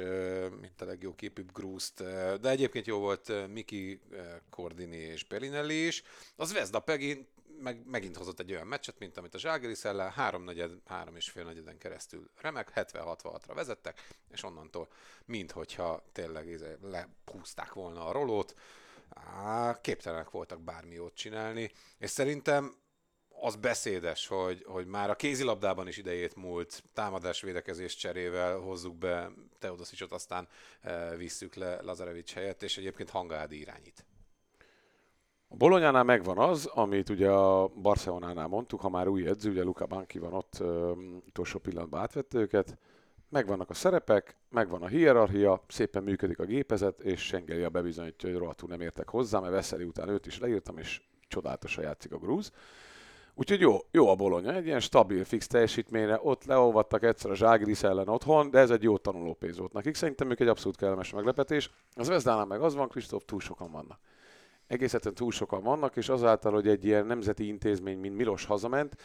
mint 0.61 0.81
a 0.81 0.85
legjobb 0.85 1.15
képűbb 1.15 1.51
Grúzt, 1.51 2.03
de 2.41 2.49
egyébként 2.49 2.85
jó 2.85 2.99
volt 2.99 3.47
Miki, 3.53 3.99
Cordini 4.49 4.97
és 4.97 5.23
Bellinelli 5.23 5.85
is. 5.85 6.03
Az 6.35 6.53
Vezda 6.53 6.79
Pegin 6.79 7.27
meg, 7.63 7.85
megint 7.85 8.17
hozott 8.17 8.39
egy 8.39 8.51
olyan 8.51 8.67
meccset, 8.67 8.99
mint 8.99 9.17
amit 9.17 9.33
a 9.33 9.37
Zságeri 9.37 9.75
ellen, 9.81 10.11
három 10.11 10.43
negyed, 10.43 10.71
három 10.85 11.15
és 11.15 11.29
fél 11.29 11.43
negyeden 11.43 11.77
keresztül 11.77 12.29
remek, 12.35 12.71
70-66-ra 12.75 13.51
vezettek, 13.53 14.07
és 14.31 14.43
onnantól, 14.43 14.87
minthogyha 15.25 16.03
tényleg 16.11 16.47
izé 16.47 16.77
lepúzták 16.81 17.73
volna 17.73 18.05
a 18.05 18.11
rolót, 18.11 18.55
á, 19.09 19.81
képtelenek 19.81 20.29
voltak 20.29 20.61
bármi 20.61 20.95
jót 20.95 21.15
csinálni, 21.15 21.71
és 21.97 22.09
szerintem 22.09 22.75
az 23.39 23.55
beszédes, 23.55 24.27
hogy, 24.27 24.63
hogy 24.67 24.85
már 24.85 25.09
a 25.09 25.15
kézilabdában 25.15 25.87
is 25.87 25.97
idejét 25.97 26.35
múlt, 26.35 26.83
támadás-védekezés 26.93 27.95
cserével 27.95 28.57
hozzuk 28.57 28.97
be 28.97 29.31
Teodosicsot, 29.59 30.11
aztán 30.11 30.47
e, 30.81 31.15
visszük 31.15 31.55
le 31.55 31.81
Lazarevics 31.81 32.33
helyett, 32.33 32.63
és 32.63 32.77
egyébként 32.77 33.09
Hangádi 33.09 33.59
irányít. 33.59 34.05
A 35.53 35.55
Bolonyánál 35.55 36.03
megvan 36.03 36.37
az, 36.37 36.65
amit 36.65 37.09
ugye 37.09 37.29
a 37.29 37.67
Barcelonánál 37.67 38.47
mondtuk, 38.47 38.81
ha 38.81 38.89
már 38.89 39.07
új 39.07 39.27
edző, 39.27 39.49
ugye 39.49 39.63
Luca 39.63 39.85
Banki 39.85 40.19
van 40.19 40.33
ott, 40.33 40.63
utolsó 41.27 41.59
pillanatban 41.59 42.01
átvette 42.01 42.37
őket, 42.37 42.77
megvannak 43.29 43.69
a 43.69 43.73
szerepek, 43.73 44.35
megvan 44.49 44.81
a 44.81 44.87
hierarchia, 44.87 45.63
szépen 45.67 46.03
működik 46.03 46.39
a 46.39 46.45
gépezet, 46.45 46.99
és 46.99 47.21
Sengeli 47.21 47.63
a 47.63 47.69
bebizonyítja, 47.69 48.29
hogy 48.29 48.37
rohadtul 48.37 48.69
nem 48.69 48.81
értek 48.81 49.09
hozzá, 49.09 49.39
mert 49.39 49.53
Veszeli 49.53 49.83
után 49.83 50.09
őt 50.09 50.25
is 50.25 50.39
leírtam, 50.39 50.77
és 50.77 51.01
csodálatosan 51.27 51.83
játszik 51.83 52.13
a 52.13 52.17
grúz. 52.17 52.51
Úgyhogy 53.35 53.59
jó, 53.59 53.77
jó 53.91 54.09
a 54.09 54.15
Bolonya, 54.15 54.53
egy 54.53 54.65
ilyen 54.65 54.79
stabil, 54.79 55.23
fix 55.23 55.47
teljesítményre, 55.47 56.19
ott 56.21 56.45
leolvattak 56.45 57.03
egyszer 57.03 57.31
a 57.31 57.35
Zságris 57.35 57.83
ellen 57.83 58.09
otthon, 58.09 58.49
de 58.49 58.59
ez 58.59 58.69
egy 58.69 58.83
jó 58.83 58.97
tanulópénz 58.97 59.57
volt 59.57 59.73
nekik. 59.73 59.95
Szerintem 59.95 60.29
ők 60.29 60.39
egy 60.39 60.47
abszolút 60.47 60.77
kellemes 60.77 61.11
meglepetés. 61.11 61.71
Az 61.95 62.07
Vezdánál 62.07 62.45
meg 62.45 62.61
az 62.61 62.75
van, 62.75 62.87
Kristóf, 62.87 63.25
túl 63.25 63.39
sokan 63.39 63.71
vannak 63.71 63.99
egész 64.67 64.95
túl 65.13 65.31
sokan 65.31 65.63
vannak, 65.63 65.95
és 65.95 66.09
azáltal, 66.09 66.51
hogy 66.51 66.67
egy 66.67 66.85
ilyen 66.85 67.05
nemzeti 67.05 67.47
intézmény, 67.47 67.97
mint 67.97 68.15
Milos 68.15 68.45
hazament, 68.45 68.95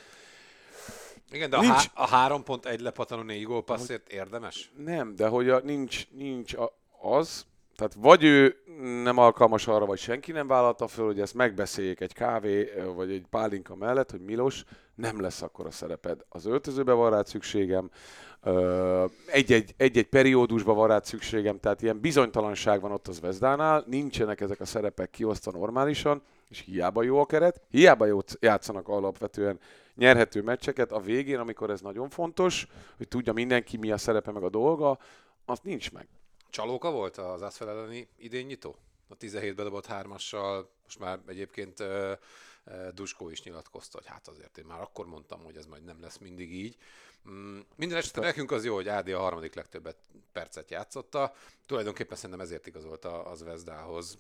igen, 1.31 1.51
de 1.51 1.57
a, 1.57 1.61
nincs... 1.61 1.73
há- 1.75 1.91
a 1.95 2.07
három 2.07 2.43
pont 2.43 2.67
egy 2.67 2.81
lepatanó 2.81 3.23
négy 3.23 3.43
gólpasszért 3.43 4.09
érdemes? 4.09 4.71
Nem, 4.77 5.15
de 5.15 5.29
hogy 5.29 5.49
a, 5.49 5.61
nincs, 5.65 6.11
nincs 6.11 6.55
a, 6.55 6.73
az, 7.01 7.47
tehát 7.77 7.95
vagy 7.95 8.25
ő 8.25 8.57
nem 9.03 9.19
alkalmas 9.19 9.67
arra, 9.67 9.87
vagy 9.87 9.99
senki 9.99 10.33
nem 10.33 10.47
vállalta 10.47 10.87
föl, 10.87 11.07
hogy 11.07 11.21
ezt 11.21 11.35
megbeszéljék 11.35 12.01
egy 12.01 12.13
kávé, 12.13 12.73
vagy 12.95 13.11
egy 13.11 13.27
pálinka 13.31 13.75
mellett, 13.75 14.11
hogy 14.11 14.21
Milos, 14.21 14.65
nem 14.95 15.21
lesz 15.21 15.43
akkor 15.43 15.67
a 15.67 15.71
szereped. 15.71 16.21
Az 16.29 16.47
öltözőbe 16.47 16.93
van 16.93 17.11
rád 17.11 17.27
szükségem, 17.27 17.91
egy-egy, 19.27 19.75
egy-egy 19.77 20.09
periódusban 20.09 20.77
van 20.77 20.89
rád 20.89 21.05
szükségem, 21.05 21.61
tehát 21.61 21.83
ilyen 21.83 22.01
bizonytalanság 22.01 22.81
van 22.81 22.93
ott 22.93 23.09
az 23.09 23.21
Vezdánál, 23.21 23.85
nincsenek 23.87 24.41
ezek 24.41 24.61
a 24.61 24.65
szerepek 24.65 25.11
kiosztva 25.11 25.51
normálisan, 25.51 26.23
és 26.49 26.61
hiába 26.61 27.03
jó 27.03 27.21
a 27.21 27.27
keret, 27.27 27.61
hiába 27.71 28.07
jó 28.07 28.19
játszanak 28.41 28.89
alapvetően 28.89 29.61
nyerhető 29.95 30.43
meccseket, 30.43 30.93
a 30.93 31.01
végén, 31.01 31.39
amikor 31.39 31.71
ez 31.71 31.81
nagyon 31.81 32.09
fontos, 32.09 32.67
hogy 32.97 33.09
tudja 33.09 33.33
mindenki 33.33 33.77
mi 33.77 33.91
a 33.91 33.99
szerepe 33.99 34.33
meg 34.33 34.43
a 34.43 34.49
dolga, 34.49 34.99
az 35.45 35.59
nincs 35.63 35.93
meg. 35.93 36.09
Csalóka 36.51 36.91
volt 36.91 37.17
az 37.17 37.43
Aszfel 37.43 37.69
elleni 37.69 38.09
idén 38.17 38.47
nyitó? 38.47 38.77
A 39.09 39.17
17-ben 39.17 39.65
dobott 39.65 39.87
hármassal, 39.87 40.71
most 40.83 40.99
már 40.99 41.19
egyébként 41.27 41.81
uh, 41.81 42.13
Duskó 42.95 43.31
is 43.31 43.43
nyilatkozta, 43.43 43.99
hogy 43.99 44.07
hát 44.07 44.29
azért 44.29 44.59
én 44.59 44.65
már 44.65 44.81
akkor 44.81 45.07
mondtam, 45.07 45.45
hogy 45.45 45.57
ez 45.57 45.67
majd 45.67 45.85
nem 45.85 46.01
lesz 46.01 46.19
mindig 46.19 46.55
így. 46.55 46.77
Mm, 47.31 47.59
minden 47.77 47.99
esetre 47.99 48.23
nekünk 48.23 48.51
az 48.51 48.65
jó, 48.65 48.75
hogy 48.75 48.89
Ádi 48.89 49.13
a 49.13 49.19
harmadik 49.19 49.55
legtöbbet 49.55 49.97
percet 50.33 50.71
játszotta. 50.71 51.35
Tulajdonképpen 51.67 52.17
szerintem 52.17 52.41
ezért 52.41 52.67
igazolta 52.67 53.25
az 53.25 53.43
Vezdához 53.43 54.19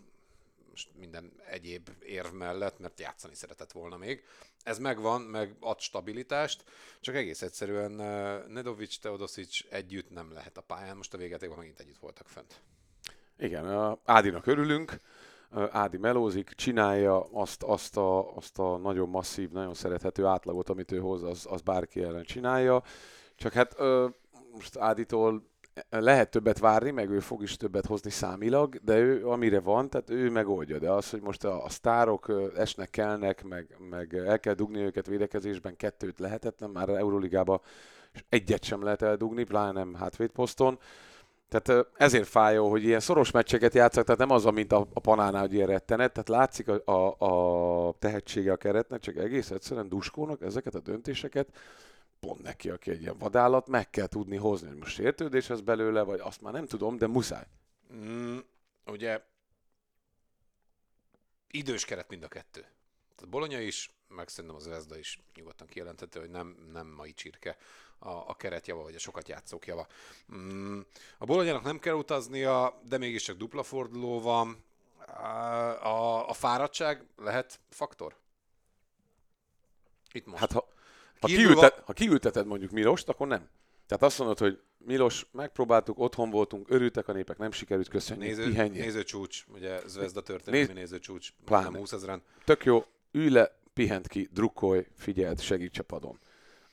most 0.78 0.90
minden 0.98 1.32
egyéb 1.50 1.90
érv 2.00 2.32
mellett, 2.32 2.78
mert 2.78 3.00
játszani 3.00 3.34
szeretett 3.34 3.72
volna 3.72 3.96
még. 3.96 4.24
Ez 4.62 4.78
megvan, 4.78 5.20
meg 5.20 5.56
ad 5.60 5.80
stabilitást, 5.80 6.64
csak 7.00 7.14
egész 7.14 7.42
egyszerűen 7.42 7.92
Nedovic, 8.48 8.98
Teodosic 8.98 9.58
együtt 9.70 10.10
nem 10.10 10.32
lehet 10.32 10.56
a 10.56 10.60
pályán. 10.60 10.96
Most 10.96 11.14
a 11.14 11.18
végetékben 11.18 11.58
megint 11.58 11.80
együtt 11.80 11.98
voltak 11.98 12.28
fent. 12.28 12.60
Igen, 13.38 13.98
Ádinak 14.04 14.46
örülünk, 14.46 15.00
Ádi 15.70 15.96
melózik, 15.96 16.48
csinálja 16.48 17.20
azt, 17.32 17.62
azt, 17.62 17.96
a, 17.96 18.36
azt 18.36 18.58
a 18.58 18.76
nagyon 18.76 19.08
masszív, 19.08 19.50
nagyon 19.50 19.74
szerethető 19.74 20.24
átlagot, 20.24 20.68
amit 20.68 20.92
ő 20.92 20.98
hoz, 20.98 21.22
az, 21.22 21.46
az 21.50 21.60
bárki 21.60 22.02
ellen 22.02 22.24
csinálja. 22.24 22.82
Csak 23.36 23.52
hát 23.52 23.76
most 24.52 24.76
Áditól 24.76 25.42
lehet 25.90 26.30
többet 26.30 26.58
várni, 26.58 26.90
meg 26.90 27.10
ő 27.10 27.20
fog 27.20 27.42
is 27.42 27.56
többet 27.56 27.86
hozni 27.86 28.10
számilag, 28.10 28.76
de 28.76 28.98
ő 28.98 29.28
amire 29.28 29.60
van, 29.60 29.90
tehát 29.90 30.10
ő 30.10 30.30
megoldja. 30.30 30.78
De 30.78 30.90
az, 30.90 31.10
hogy 31.10 31.20
most 31.20 31.44
a, 31.44 31.64
a 31.64 31.68
sztárok 31.68 32.32
esnek, 32.56 32.90
kelnek, 32.90 33.44
meg, 33.44 33.76
meg 33.90 34.14
el 34.14 34.40
kell 34.40 34.54
dugni 34.54 34.80
őket 34.80 35.06
védekezésben, 35.06 35.76
kettőt 35.76 36.18
lehetetlen, 36.18 36.70
már 36.70 36.88
Euróligában 36.88 37.60
egyet 38.28 38.64
sem 38.64 38.82
lehet 38.82 39.02
eldugni, 39.02 39.44
pláne 39.44 39.72
nem 39.72 39.94
hátvédposzton. 39.94 40.78
Tehát 41.48 41.86
ezért 41.96 42.28
fájó, 42.28 42.70
hogy 42.70 42.84
ilyen 42.84 43.00
szoros 43.00 43.30
meccseket 43.30 43.74
játszak, 43.74 44.04
tehát 44.04 44.20
nem 44.20 44.30
az, 44.30 44.44
mint 44.44 44.72
a, 44.72 44.86
a 44.92 45.00
panánál, 45.00 45.40
hogy 45.40 45.52
ilyen 45.52 45.66
rettenet, 45.66 46.12
tehát 46.12 46.28
látszik 46.28 46.68
a, 46.68 46.82
a, 46.84 47.26
a 47.88 47.94
tehetsége 47.98 48.52
a 48.52 48.56
keretnek, 48.56 49.00
csak 49.00 49.16
egész 49.16 49.50
egyszerűen 49.50 49.88
duskónak 49.88 50.42
ezeket 50.42 50.74
a 50.74 50.80
döntéseket, 50.80 51.48
pont 52.20 52.42
neki, 52.42 52.70
aki 52.70 52.90
egy 52.90 53.00
ilyen 53.00 53.18
vadállat, 53.18 53.68
meg 53.68 53.90
kell 53.90 54.06
tudni 54.06 54.36
hozni, 54.36 54.68
hogy 54.68 54.76
most 54.76 54.94
sértődés 54.94 55.50
ez 55.50 55.60
belőle, 55.60 56.02
vagy 56.02 56.20
azt 56.20 56.40
már 56.40 56.52
nem 56.52 56.66
tudom, 56.66 56.96
de 56.96 57.06
muszáj. 57.06 57.46
Mm, 57.94 58.38
ugye 58.86 59.22
idős 61.50 61.84
keret 61.84 62.08
mind 62.08 62.22
a 62.22 62.28
kettő. 62.28 62.60
Tehát 63.14 63.28
Bolonya 63.30 63.60
is, 63.60 63.90
meg 64.08 64.28
szerintem 64.28 64.58
az 64.58 64.68
Vezda 64.68 64.98
is 64.98 65.20
nyugodtan 65.34 65.66
kijelentette, 65.66 66.20
hogy 66.20 66.30
nem, 66.30 66.56
nem 66.72 66.86
mai 66.86 67.12
csirke 67.12 67.56
a, 67.98 68.08
a 68.08 68.34
keretjava, 68.36 68.82
vagy 68.82 68.94
a 68.94 68.98
sokat 68.98 69.28
játszók 69.28 69.66
java. 69.66 69.86
Mm, 70.34 70.80
a 71.18 71.24
Bolonyának 71.24 71.62
nem 71.62 71.78
kell 71.78 71.94
utaznia, 71.94 72.80
de 72.88 72.98
mégis 72.98 73.22
csak 73.22 73.36
dupla 73.36 73.62
forduló 73.62 74.20
van. 74.20 74.66
A, 75.82 76.28
a 76.28 76.32
fáradtság 76.32 77.04
lehet 77.16 77.60
faktor? 77.70 78.16
Itt 80.12 80.26
most. 80.26 80.38
Hát 80.38 80.52
ha, 80.52 80.68
ha, 81.20 81.26
kiültet, 81.26 81.74
van... 81.74 81.84
ha 81.84 81.92
kiülteted 81.92 82.46
mondjuk 82.46 82.70
Milost, 82.70 83.08
akkor 83.08 83.26
nem. 83.26 83.48
Tehát 83.86 84.02
azt 84.02 84.18
mondod, 84.18 84.38
hogy 84.38 84.60
Milos, 84.78 85.26
megpróbáltuk, 85.30 85.98
otthon 85.98 86.30
voltunk, 86.30 86.70
örültek 86.70 87.08
a 87.08 87.12
népek, 87.12 87.38
nem 87.38 87.50
sikerült, 87.50 87.88
köszönjük, 87.88 88.26
Néző, 88.26 88.44
pihenjél. 88.44 88.82
Nézőcsúcs, 88.82 89.44
ugye 89.52 89.80
Zvezda 89.86 90.22
történelmi 90.22 90.66
Néz... 90.66 90.74
nézőcsúcs, 90.74 91.32
nem 91.46 91.76
20 91.76 91.92
ezeren. 91.92 92.22
Tök 92.44 92.64
jó, 92.64 92.84
ülj 93.12 93.30
le, 93.30 93.58
pihent 93.74 94.08
ki, 94.08 94.28
drukkolj, 94.32 94.86
figyeld, 94.96 95.40
segíts 95.40 95.78
a 95.78 95.82
padon. 95.82 96.18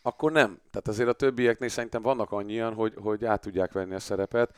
Akkor 0.06 0.32
nem. 0.32 0.60
Tehát 0.72 0.88
azért 0.88 1.10
a 1.10 1.14
többieknél 1.14 1.70
szerintem 1.70 2.02
vannak 2.02 2.32
annyian, 2.32 2.74
hogy, 2.74 2.94
hogy 3.02 3.26
át 3.26 3.42
tudják 3.42 3.72
venni 3.72 3.94
a 3.94 4.00
szerepet. 4.00 4.56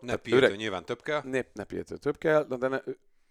ne 0.00 0.14
öreg... 0.30 0.56
nyilván 0.56 0.84
több 0.84 1.02
kell. 1.02 1.20
Ne, 1.24 1.40
ne 1.52 1.64
több 1.82 2.18
kell, 2.18 2.44
de 2.44 2.68
ne, 2.68 2.78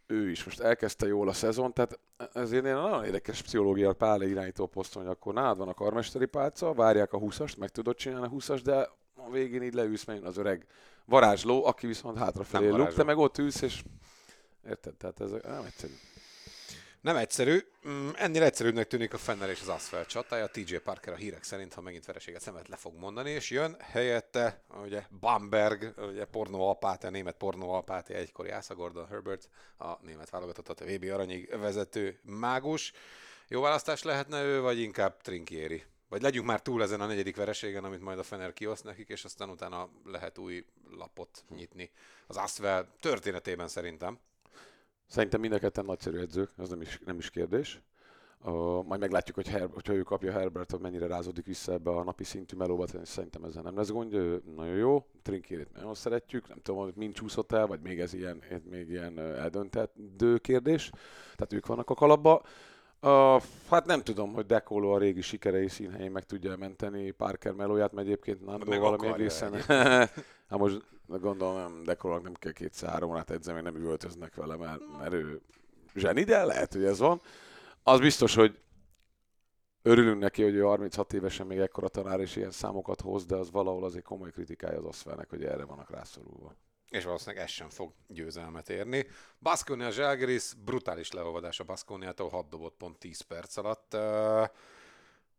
ő 0.07 0.29
is 0.29 0.43
most 0.43 0.59
elkezdte 0.59 1.07
jól 1.07 1.29
a 1.29 1.33
szezon, 1.33 1.73
tehát 1.73 1.99
ezért 2.33 2.65
én 2.65 2.73
nagyon 2.73 3.05
érdekes 3.05 3.41
pszichológia 3.41 3.93
Pál 3.93 4.21
irányító 4.21 4.65
poszton, 4.65 5.01
hogy 5.01 5.11
akkor 5.11 5.33
nálad 5.33 5.57
van 5.57 5.67
a 5.67 5.73
karmesteri 5.73 6.25
pálca, 6.25 6.73
várják 6.73 7.13
a 7.13 7.19
20-ast, 7.19 7.57
meg 7.57 7.69
tudod 7.69 7.95
csinálni 7.95 8.25
a 8.25 8.29
20 8.29 8.49
de 8.61 8.89
a 9.15 9.29
végén 9.31 9.63
így 9.63 9.73
leülsz, 9.73 10.05
mert 10.05 10.23
az 10.23 10.37
öreg 10.37 10.65
varázsló, 11.05 11.65
aki 11.65 11.87
viszont 11.87 12.17
hátrafelé 12.17 12.69
luk, 12.69 12.93
te 12.93 13.03
meg 13.03 13.17
ott 13.17 13.37
ülsz, 13.37 13.61
és 13.61 13.83
érted, 14.67 14.93
tehát 14.93 15.21
ez 15.21 15.31
nem 15.31 15.63
egyszerű. 15.65 15.93
Nem 17.03 17.15
egyszerű. 17.15 17.59
Mm, 17.87 18.09
ennél 18.15 18.43
egyszerűbbnek 18.43 18.87
tűnik 18.87 19.13
a 19.13 19.17
Fenner 19.17 19.49
és 19.49 19.61
az 19.61 19.67
Asfalt 19.67 20.07
csatája. 20.07 20.47
TJ 20.47 20.75
Parker 20.75 21.13
a 21.13 21.15
hírek 21.15 21.43
szerint, 21.43 21.73
ha 21.73 21.81
megint 21.81 22.05
vereséget 22.05 22.41
szemet 22.41 22.67
le 22.67 22.75
fog 22.75 22.95
mondani, 22.95 23.29
és 23.29 23.49
jön 23.49 23.77
helyette 23.79 24.63
ugye 24.83 25.03
Bamberg, 25.19 25.93
ugye 25.97 26.25
pornó 26.25 26.69
apáti, 26.69 27.05
a 27.05 27.09
német 27.09 27.35
pornó 27.35 27.71
apáti, 27.71 28.13
egykori 28.13 28.49
Asa 28.49 28.75
Gordon 28.75 29.07
Herbert, 29.07 29.49
a 29.77 29.93
német 30.01 30.29
válogatott 30.29 30.79
a 30.79 30.85
VB 30.85 31.03
aranyig 31.03 31.57
vezető 31.57 32.19
mágus. 32.21 32.93
Jó 33.47 33.61
választás 33.61 34.03
lehetne 34.03 34.43
ő, 34.43 34.61
vagy 34.61 34.79
inkább 34.79 35.21
Trinkieri? 35.21 35.83
Vagy 36.09 36.21
legyünk 36.21 36.45
már 36.45 36.61
túl 36.61 36.83
ezen 36.83 37.01
a 37.01 37.05
negyedik 37.05 37.35
vereségen, 37.35 37.83
amit 37.83 38.01
majd 38.01 38.19
a 38.19 38.23
Fener 38.23 38.53
kioszt 38.53 38.83
nekik, 38.83 39.09
és 39.09 39.23
aztán 39.23 39.49
utána 39.49 39.89
lehet 40.05 40.37
új 40.37 40.65
lapot 40.91 41.43
nyitni 41.49 41.91
az 42.27 42.37
Asvel 42.37 42.87
történetében 42.99 43.67
szerintem. 43.67 44.19
Szerintem 45.07 45.39
mind 45.39 45.53
a 45.53 45.59
ketten 45.59 45.85
nagyszerű 45.85 46.17
edzők, 46.17 46.49
az 46.57 46.69
nem 46.69 46.81
is, 46.81 46.99
nem 47.05 47.17
is 47.17 47.29
kérdés. 47.29 47.81
Uh, 48.45 48.83
majd 48.85 48.99
meglátjuk, 48.99 49.35
hogy 49.35 49.47
Her- 49.47 49.73
hogyha 49.73 49.93
ő 49.93 50.01
kapja 50.01 50.31
Herbertot, 50.31 50.81
mennyire 50.81 51.07
rázódik 51.07 51.45
vissza 51.45 51.71
ebbe 51.71 51.89
a 51.89 52.03
napi 52.03 52.23
szintű 52.23 52.57
melóba, 52.57 52.85
tehát 52.85 53.05
szerintem 53.05 53.43
ezzel 53.43 53.61
nem 53.61 53.75
lesz 53.75 53.89
gondja, 53.89 54.19
ő 54.19 54.41
nagyon 54.55 54.75
jó, 54.75 55.05
Trinkérét 55.21 55.73
nagyon 55.73 55.93
szeretjük, 55.93 56.47
nem 56.47 56.57
tudom, 56.61 56.81
hogy 56.81 56.93
mind 56.95 57.13
csúszott 57.13 57.51
el, 57.51 57.67
vagy 57.67 57.79
még 57.81 57.99
ez 57.99 58.13
ilyen, 58.13 58.41
még 58.69 58.89
ilyen 58.89 59.19
eldöntető 59.19 60.37
kérdés, 60.37 60.89
tehát 61.35 61.53
ők 61.53 61.65
vannak 61.65 61.89
a 61.89 61.93
kalapba. 61.93 62.41
Uh, 63.03 63.41
hát 63.69 63.85
nem 63.85 64.01
tudom, 64.01 64.33
hogy 64.33 64.45
Dekolo 64.45 64.93
a 64.93 64.97
régi 64.97 65.21
sikerei 65.21 65.67
színhelyén 65.67 66.11
meg 66.11 66.23
tudja 66.23 66.57
menteni 66.57 67.11
Parker 67.11 67.53
melóját, 67.53 67.91
mert 67.91 68.07
egyébként 68.07 68.45
Nando 68.45 68.79
valami 68.79 69.07
egészen... 69.07 69.53
hát 70.49 70.57
most 70.57 70.81
gondolom, 71.07 71.55
nem, 71.55 71.83
Dekolónak 71.83 72.23
nem 72.23 72.33
kell 72.33 72.51
két-három 72.51 73.09
órát 73.09 73.31
edzeni, 73.31 73.61
nem 73.61 73.75
üvöltöznek 73.75 74.35
vele, 74.35 74.55
mert, 74.55 74.81
mert 74.99 75.13
ő 75.13 75.41
zseni, 75.95 76.23
de 76.23 76.43
lehet, 76.43 76.73
hogy 76.73 76.83
ez 76.83 76.99
van. 76.99 77.21
Az 77.83 77.99
biztos, 77.99 78.35
hogy 78.35 78.59
örülünk 79.81 80.19
neki, 80.19 80.43
hogy 80.43 80.55
ő 80.55 80.61
36 80.61 81.13
évesen 81.13 81.47
még 81.47 81.57
ekkora 81.57 81.87
tanár 81.87 82.19
és 82.19 82.35
ilyen 82.35 82.51
számokat 82.51 83.01
hoz, 83.01 83.25
de 83.25 83.35
az 83.35 83.51
valahol 83.51 83.83
azért 83.83 84.05
komoly 84.05 84.31
kritikája 84.31 84.77
az 84.77 84.85
Oszfelnek, 84.85 85.29
hogy 85.29 85.43
erre 85.43 85.65
vannak 85.65 85.89
rászorulva. 85.89 86.55
És 86.93 87.03
valószínűleg 87.03 87.43
ez 87.43 87.49
sem 87.49 87.69
fog 87.69 87.91
győzelmet 88.07 88.69
érni. 88.69 89.07
Baskonia 89.39 89.91
Zsalgiris, 89.91 90.53
brutális 90.65 91.11
leolvadás 91.11 91.59
a 91.59 91.63
Baskoniától, 91.63 92.29
6 92.29 92.49
dobott 92.49 92.75
pont 92.77 92.97
10 92.97 93.21
perc 93.21 93.57
alatt. 93.57 93.93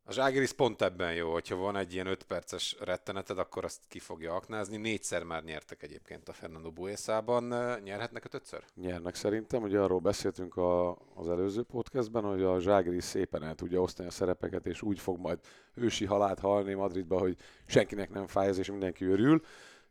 A 0.07 0.13
Zsalgiris 0.13 0.53
pont 0.53 0.83
ebben 0.83 1.15
jó, 1.15 1.33
hogyha 1.33 1.57
van 1.57 1.77
egy 1.77 1.93
ilyen 1.93 2.07
5 2.07 2.23
perces 2.23 2.77
retteneted, 2.81 3.39
akkor 3.39 3.65
azt 3.65 3.81
ki 3.89 3.99
fogja 3.99 4.35
aknázni. 4.35 4.77
Négyszer 4.77 5.23
már 5.23 5.45
nyertek 5.45 5.83
egyébként 5.83 6.29
a 6.29 6.33
Fernando 6.33 6.71
Buészában. 6.71 7.45
Nyerhetnek 7.83 8.25
ötödször? 8.25 8.65
Nyernek 8.75 9.15
szerintem, 9.15 9.63
ugye 9.63 9.81
arról 9.81 10.01
beszéltünk 10.01 10.57
a, 10.57 10.91
az 11.15 11.29
előző 11.29 11.63
podcastben, 11.63 12.23
hogy 12.23 12.43
a 12.43 12.61
Zságris 12.61 13.05
szépen 13.05 13.43
el 13.43 13.55
tudja 13.55 13.81
osztani 13.81 14.09
a 14.09 14.13
szerepeket, 14.13 14.67
és 14.67 14.83
úgy 14.83 14.99
fog 14.99 15.19
majd 15.19 15.39
ősi 15.75 16.05
halált 16.05 16.41
halni 16.41 16.75
Madridba, 16.75 17.19
hogy 17.19 17.37
senkinek 17.67 18.11
nem 18.11 18.27
fáj 18.27 18.47
ez, 18.47 18.59
és 18.59 18.71
mindenki 18.71 19.05
örül. 19.05 19.43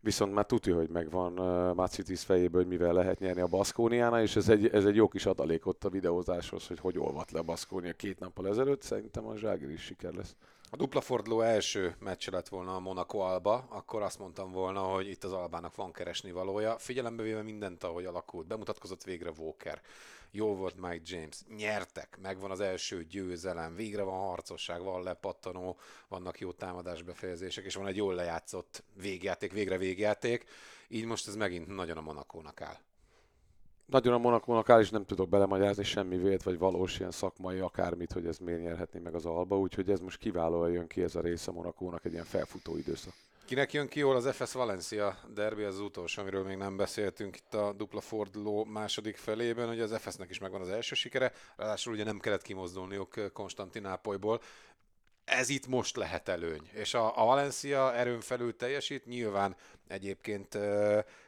Viszont 0.03 0.33
már 0.33 0.45
tudja, 0.45 0.75
hogy 0.75 0.89
megvan 0.89 1.39
uh, 1.39 1.75
Macitis 1.75 2.23
fejéből, 2.23 2.61
hogy 2.61 2.69
mivel 2.69 2.93
lehet 2.93 3.19
nyerni 3.19 3.41
a 3.41 3.47
Baszkóniánál, 3.47 4.21
és 4.21 4.35
ez 4.35 4.49
egy, 4.49 4.67
ez 4.67 4.85
egy 4.85 4.95
jó 4.95 5.07
kis 5.07 5.25
adalék 5.25 5.65
ott 5.65 5.83
a 5.83 5.89
videózáshoz, 5.89 6.67
hogy 6.67 6.79
hogy 6.79 6.97
olvat 6.97 7.31
le 7.31 7.39
a 7.39 7.43
Baszkónia 7.43 7.93
két 7.93 8.19
nappal 8.19 8.47
ezelőtt. 8.47 8.81
Szerintem 8.81 9.25
a 9.25 9.35
Zságris 9.35 9.81
siker 9.81 10.13
lesz. 10.13 10.35
A 10.73 10.75
dupla 10.75 11.01
forduló 11.01 11.41
első 11.41 11.95
meccse 11.99 12.31
lett 12.31 12.47
volna 12.47 12.75
a 12.75 12.79
Monaco 12.79 13.17
Alba, 13.17 13.67
akkor 13.69 14.01
azt 14.01 14.19
mondtam 14.19 14.51
volna, 14.51 14.79
hogy 14.79 15.07
itt 15.07 15.23
az 15.23 15.31
Albának 15.31 15.75
van 15.75 15.91
keresni 15.91 16.31
valója. 16.31 16.77
Figyelembe 16.77 17.23
véve 17.23 17.41
mindent, 17.41 17.83
ahogy 17.83 18.05
alakult. 18.05 18.47
Bemutatkozott 18.47 19.03
végre 19.03 19.31
Walker. 19.37 19.81
Jó 20.31 20.55
volt 20.55 20.75
Mike 20.75 21.01
James. 21.03 21.41
Nyertek. 21.57 22.17
Megvan 22.21 22.51
az 22.51 22.59
első 22.59 23.03
győzelem. 23.03 23.75
Végre 23.75 24.03
van 24.03 24.19
harcosság, 24.19 24.83
van 24.83 25.03
lepattanó, 25.03 25.77
vannak 26.07 26.39
jó 26.39 26.51
támadásbefejezések, 26.51 27.65
és 27.65 27.75
van 27.75 27.87
egy 27.87 27.95
jól 27.95 28.13
lejátszott 28.13 28.83
végjáték, 28.93 29.51
végre 29.51 29.77
végjáték. 29.77 30.45
Így 30.87 31.05
most 31.05 31.27
ez 31.27 31.35
megint 31.35 31.67
nagyon 31.67 31.97
a 31.97 32.01
Monakónak 32.01 32.61
áll. 32.61 32.77
Nagyon 33.85 34.13
a 34.13 34.17
Monakónak 34.17 34.79
és 34.79 34.89
nem 34.89 35.05
tudok 35.05 35.29
belemagyarázni 35.29 35.83
semmi 35.83 36.17
vét, 36.17 36.43
vagy 36.43 36.57
valós 36.57 36.99
ilyen 36.99 37.11
szakmai 37.11 37.59
akármit, 37.59 38.11
hogy 38.11 38.27
ez 38.27 38.37
miért 38.37 38.61
nyerhetné 38.61 38.99
meg 38.99 39.15
az 39.15 39.25
Alba, 39.25 39.59
úgyhogy 39.59 39.89
ez 39.89 39.99
most 39.99 40.17
kiválóan 40.17 40.71
jön 40.71 40.87
ki 40.87 41.01
ez 41.01 41.15
a 41.15 41.21
része 41.21 41.51
Monakónak, 41.51 42.05
egy 42.05 42.11
ilyen 42.11 42.25
felfutó 42.25 42.77
időszak. 42.77 43.13
Kinek 43.45 43.73
jön 43.73 43.87
ki 43.87 43.99
jól 43.99 44.15
az 44.15 44.35
FS 44.35 44.53
Valencia 44.53 45.17
derbi, 45.33 45.63
az, 45.63 45.79
utolsó, 45.79 46.21
amiről 46.21 46.43
még 46.43 46.57
nem 46.57 46.77
beszéltünk 46.77 47.35
itt 47.35 47.53
a 47.53 47.73
dupla 47.73 48.01
forduló 48.01 48.63
második 48.63 49.17
felében, 49.17 49.67
hogy 49.67 49.79
az 49.79 49.97
FS-nek 49.97 50.29
is 50.29 50.39
megvan 50.39 50.61
az 50.61 50.69
első 50.69 50.95
sikere, 50.95 51.31
ráadásul 51.55 51.93
ugye 51.93 52.03
nem 52.03 52.19
kellett 52.19 52.41
kimozdulniuk 52.41 53.33
Konstantinápolyból, 53.33 54.41
ez 55.25 55.49
itt 55.49 55.67
most 55.67 55.95
lehet 55.95 56.29
előny. 56.29 56.69
És 56.71 56.93
a, 56.93 57.21
a 57.21 57.25
Valencia 57.25 57.93
erőn 57.93 58.19
felül 58.19 58.55
teljesít, 58.55 59.05
nyilván 59.05 59.55
egyébként 59.87 60.57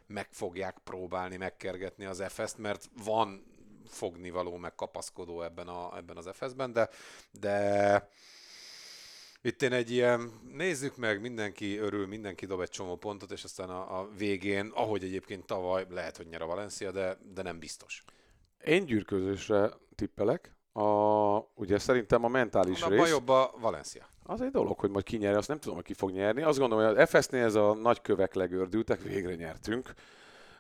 meg 0.08 0.28
fogják 0.32 0.78
próbálni 0.84 1.38
megkergetni 1.38 2.06
az 2.06 2.24
FS-t, 2.28 2.58
mert 2.58 2.90
van 3.04 3.44
fognivaló, 3.88 4.58
meg 4.58 4.76
kapaszkodó 4.76 5.42
ebben, 5.42 5.68
a, 5.68 5.98
ebben 5.98 6.18
az 6.18 6.30
FS-ben, 6.34 6.72
de, 6.72 6.90
de 7.32 8.10
itt 9.42 9.62
én 9.62 9.74
egy 9.74 9.92
ilyen, 9.92 10.32
nézzük 10.54 10.98
meg, 10.98 11.22
mindenki 11.22 11.78
örül, 11.78 12.08
mindenki 12.08 12.46
dob 12.46 12.62
egy 12.62 12.70
csomó 12.70 12.96
pontot, 12.96 13.32
és 13.32 13.44
aztán 13.44 13.70
a, 13.70 14.00
a 14.00 14.10
végén, 14.18 14.72
ahogy 14.74 15.04
egyébként 15.04 15.46
tavaly, 15.46 15.86
lehet, 15.90 16.18
hogy 16.18 16.28
nyer 16.28 16.42
a 16.42 16.46
Valencia, 16.46 16.92
de, 16.92 17.18
de 17.34 17.42
nem 17.42 17.60
biztos. 17.60 18.04
Én 18.64 18.86
gyűrközésre 18.86 19.72
tippelek. 19.96 20.56
A, 20.72 21.38
ugye 21.54 21.80
szerintem 21.80 22.24
a 22.24 22.28
mentális 22.28 22.82
Abban 22.82 22.98
rész... 22.98 23.10
jobb 23.10 23.30
a 23.30 23.54
Valencia. 23.60 24.08
Az 24.28 24.42
egy 24.42 24.52
dolog, 24.52 24.80
hogy 24.80 24.90
majd 24.90 25.06
ki 25.06 25.18
nyeri, 25.18 25.36
azt 25.36 25.48
nem 25.48 25.60
tudom, 25.60 25.76
hogy 25.76 25.86
ki 25.86 25.94
fog 25.94 26.12
nyerni. 26.12 26.42
Azt 26.42 26.60
gondolom, 26.60 26.86
hogy 26.86 26.98
az 26.98 27.10
FS-nél 27.10 27.44
ez 27.44 27.56
a 27.56 27.74
nagy 27.74 28.02
kövek 28.02 28.34
legördültek, 28.34 29.02
végre 29.02 29.36
nyertünk. 29.36 29.94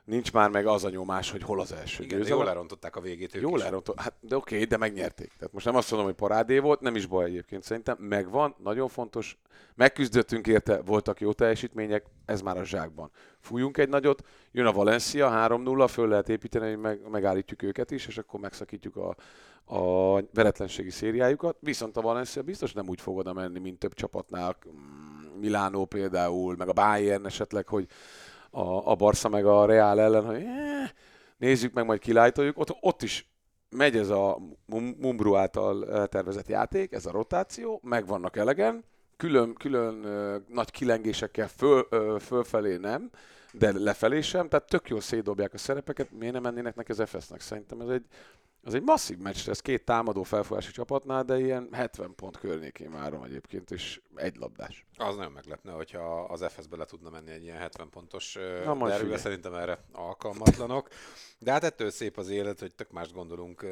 Nincs 0.06 0.32
már 0.32 0.50
meg 0.50 0.66
az 0.68 0.84
a 0.84 0.90
nyomás, 0.90 1.32
hogy 1.32 1.44
hol 1.44 1.60
az 1.60 1.72
első 1.72 2.04
Igen, 2.04 2.18
győzelem. 2.18 2.38
jól 2.38 2.48
lerontották 2.48 2.96
a 2.96 3.02
végét 3.02 3.36
ők 3.36 3.42
Jól 3.42 3.64
elrontott. 3.64 4.00
Hát, 4.00 4.14
de 4.20 4.36
oké, 4.36 4.64
de 4.64 4.78
megnyerték. 4.78 5.32
Tehát 5.38 5.54
most 5.54 5.66
nem 5.66 5.76
azt 5.76 5.90
mondom, 5.90 6.08
hogy 6.10 6.18
parádé 6.18 6.60
volt, 6.60 6.82
nem 6.82 6.96
is 6.96 7.06
baj 7.06 7.26
egyébként. 7.26 7.64
Szerintem 7.64 7.98
megvan, 8.00 8.56
nagyon 8.64 8.88
fontos. 8.88 9.38
Megküzdöttünk 9.76 10.48
érte, 10.48 10.82
voltak 10.82 11.20
jó 11.20 11.32
teljesítmények, 11.34 12.06
ez 12.26 12.42
már 12.42 12.58
a 12.58 12.64
zsákban. 12.64 13.12
Fújunk 13.40 13.78
egy 13.78 13.90
nagyot, 13.90 14.24
jön 14.52 14.66
a 14.66 14.72
Valencia 14.72 15.32
3-0, 15.34 15.88
föl 15.90 16.08
lehet 16.08 16.30
építeni, 16.30 16.70
hogy 16.70 16.80
meg, 16.80 17.10
megállítjuk 17.10 17.62
őket 17.62 17.92
is, 17.92 18.08
és 18.08 18.18
akkor 18.18 18.40
megszakítjuk 18.40 18.96
a, 18.96 19.16
a 19.76 20.22
veretlenségi 20.34 20.90
szériájukat. 20.90 21.58
Viszont 21.60 21.98
a 21.98 22.02
Valencia 22.02 22.42
biztos 22.42 22.74
nem 22.74 22.90
úgy 22.90 23.02
fog 23.02 23.18
oda 23.18 23.34
menni, 23.34 23.60
mint 23.60 23.80
több 23.80 23.94
csapatnál. 23.94 24.58
Mm, 24.70 25.40
Milánó 25.40 25.86
például, 25.86 26.56
meg 26.56 26.68
a 26.68 26.74
Bayern 26.74 27.26
esetleg, 27.26 27.68
hogy 27.68 27.88
a, 28.56 28.92
a 28.92 28.96
Barca 28.96 29.30
meg 29.30 29.46
a 29.46 29.66
Real 29.66 30.00
ellen, 30.00 30.26
hogy 30.26 30.44
eh, 30.44 30.90
nézzük 31.38 31.74
meg, 31.74 31.86
majd 31.86 32.00
kilájtoljuk. 32.00 32.58
Ott, 32.58 32.78
ott 32.80 33.02
is 33.02 33.30
megy 33.70 33.98
ez 33.98 34.10
a 34.10 34.38
Mum- 34.66 35.00
Mumbru 35.00 35.36
által 35.36 36.08
tervezett 36.08 36.48
játék, 36.48 36.92
ez 36.92 37.06
a 37.06 37.12
rotáció, 37.12 37.80
megvannak 37.84 38.38
elegen, 38.38 38.84
külön, 39.18 39.54
külön 39.54 39.96
nagy 40.48 40.72
kilengésekkel 40.72 41.48
föl, 41.48 41.88
ö, 41.90 42.16
fölfelé 42.20 42.76
nem, 42.76 43.10
de 43.52 43.72
lefelé 43.80 44.22
sem, 44.22 44.48
tehát 44.48 44.70
tök 44.70 44.90
jól 44.90 45.02
szétdobják 45.02 45.54
a 45.54 45.58
szerepeket, 45.58 46.12
miért 46.12 46.34
nem 46.34 46.42
mennének 46.42 46.76
neki 46.76 46.92
az 46.92 47.04
FS-nek? 47.06 47.42
Szerintem 47.42 47.82
ez 47.82 47.88
egy, 47.88 48.06
az 48.66 48.74
egy 48.74 48.84
masszív 48.84 49.18
meccs 49.18 49.48
lesz 49.48 49.62
két 49.62 49.86
támadó 49.86 50.24
felfogási 50.24 50.72
csapatnál, 50.72 51.24
de 51.24 51.40
ilyen 51.40 51.70
70 51.72 52.16
pont 52.16 52.38
környékén 52.38 52.92
várom 52.92 53.24
egyébként, 53.24 53.72
és 53.72 54.02
egy 54.16 54.36
labdás. 54.36 54.86
Az 54.98 55.16
nagyon 55.16 55.32
meglepne, 55.32 55.72
hogyha 55.72 56.24
az 56.24 56.46
FS-be 56.50 56.78
le 56.78 56.86
tudna 56.86 57.10
menni 57.10 57.32
egy 57.32 57.44
ilyen 57.44 57.58
70 57.58 57.90
pontos 57.90 58.38
figyelj. 58.78 59.18
szerintem 59.18 59.54
erre 59.54 59.80
alkalmatlanok. 59.92 60.88
De 61.40 61.52
hát 61.52 61.64
ettől 61.64 61.90
szép 61.90 62.18
az 62.18 62.30
élet, 62.30 62.60
hogy 62.60 62.76
tök 62.76 62.92
más 62.92 63.12
gondolunk 63.12 63.66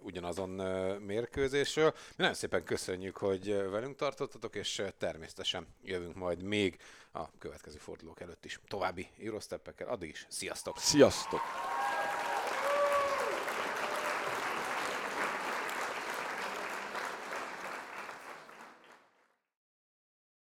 ugyanazon 0.00 0.50
mérkőzésről. 1.00 1.92
Mi 1.94 2.14
nagyon 2.16 2.34
szépen 2.34 2.64
köszönjük, 2.64 3.16
hogy 3.16 3.68
velünk 3.70 3.96
tartottatok, 3.96 4.54
és 4.54 4.82
természetesen 4.98 5.66
jövünk 5.82 6.14
majd 6.14 6.42
még 6.42 6.76
a 7.12 7.38
következő 7.38 7.78
fordulók 7.78 8.20
előtt 8.20 8.44
is 8.44 8.60
további 8.68 9.08
Eurosteppekkel. 9.20 9.88
Addig 9.88 10.08
is, 10.08 10.26
sziasztok! 10.28 10.78
Sziasztok! 10.78 11.40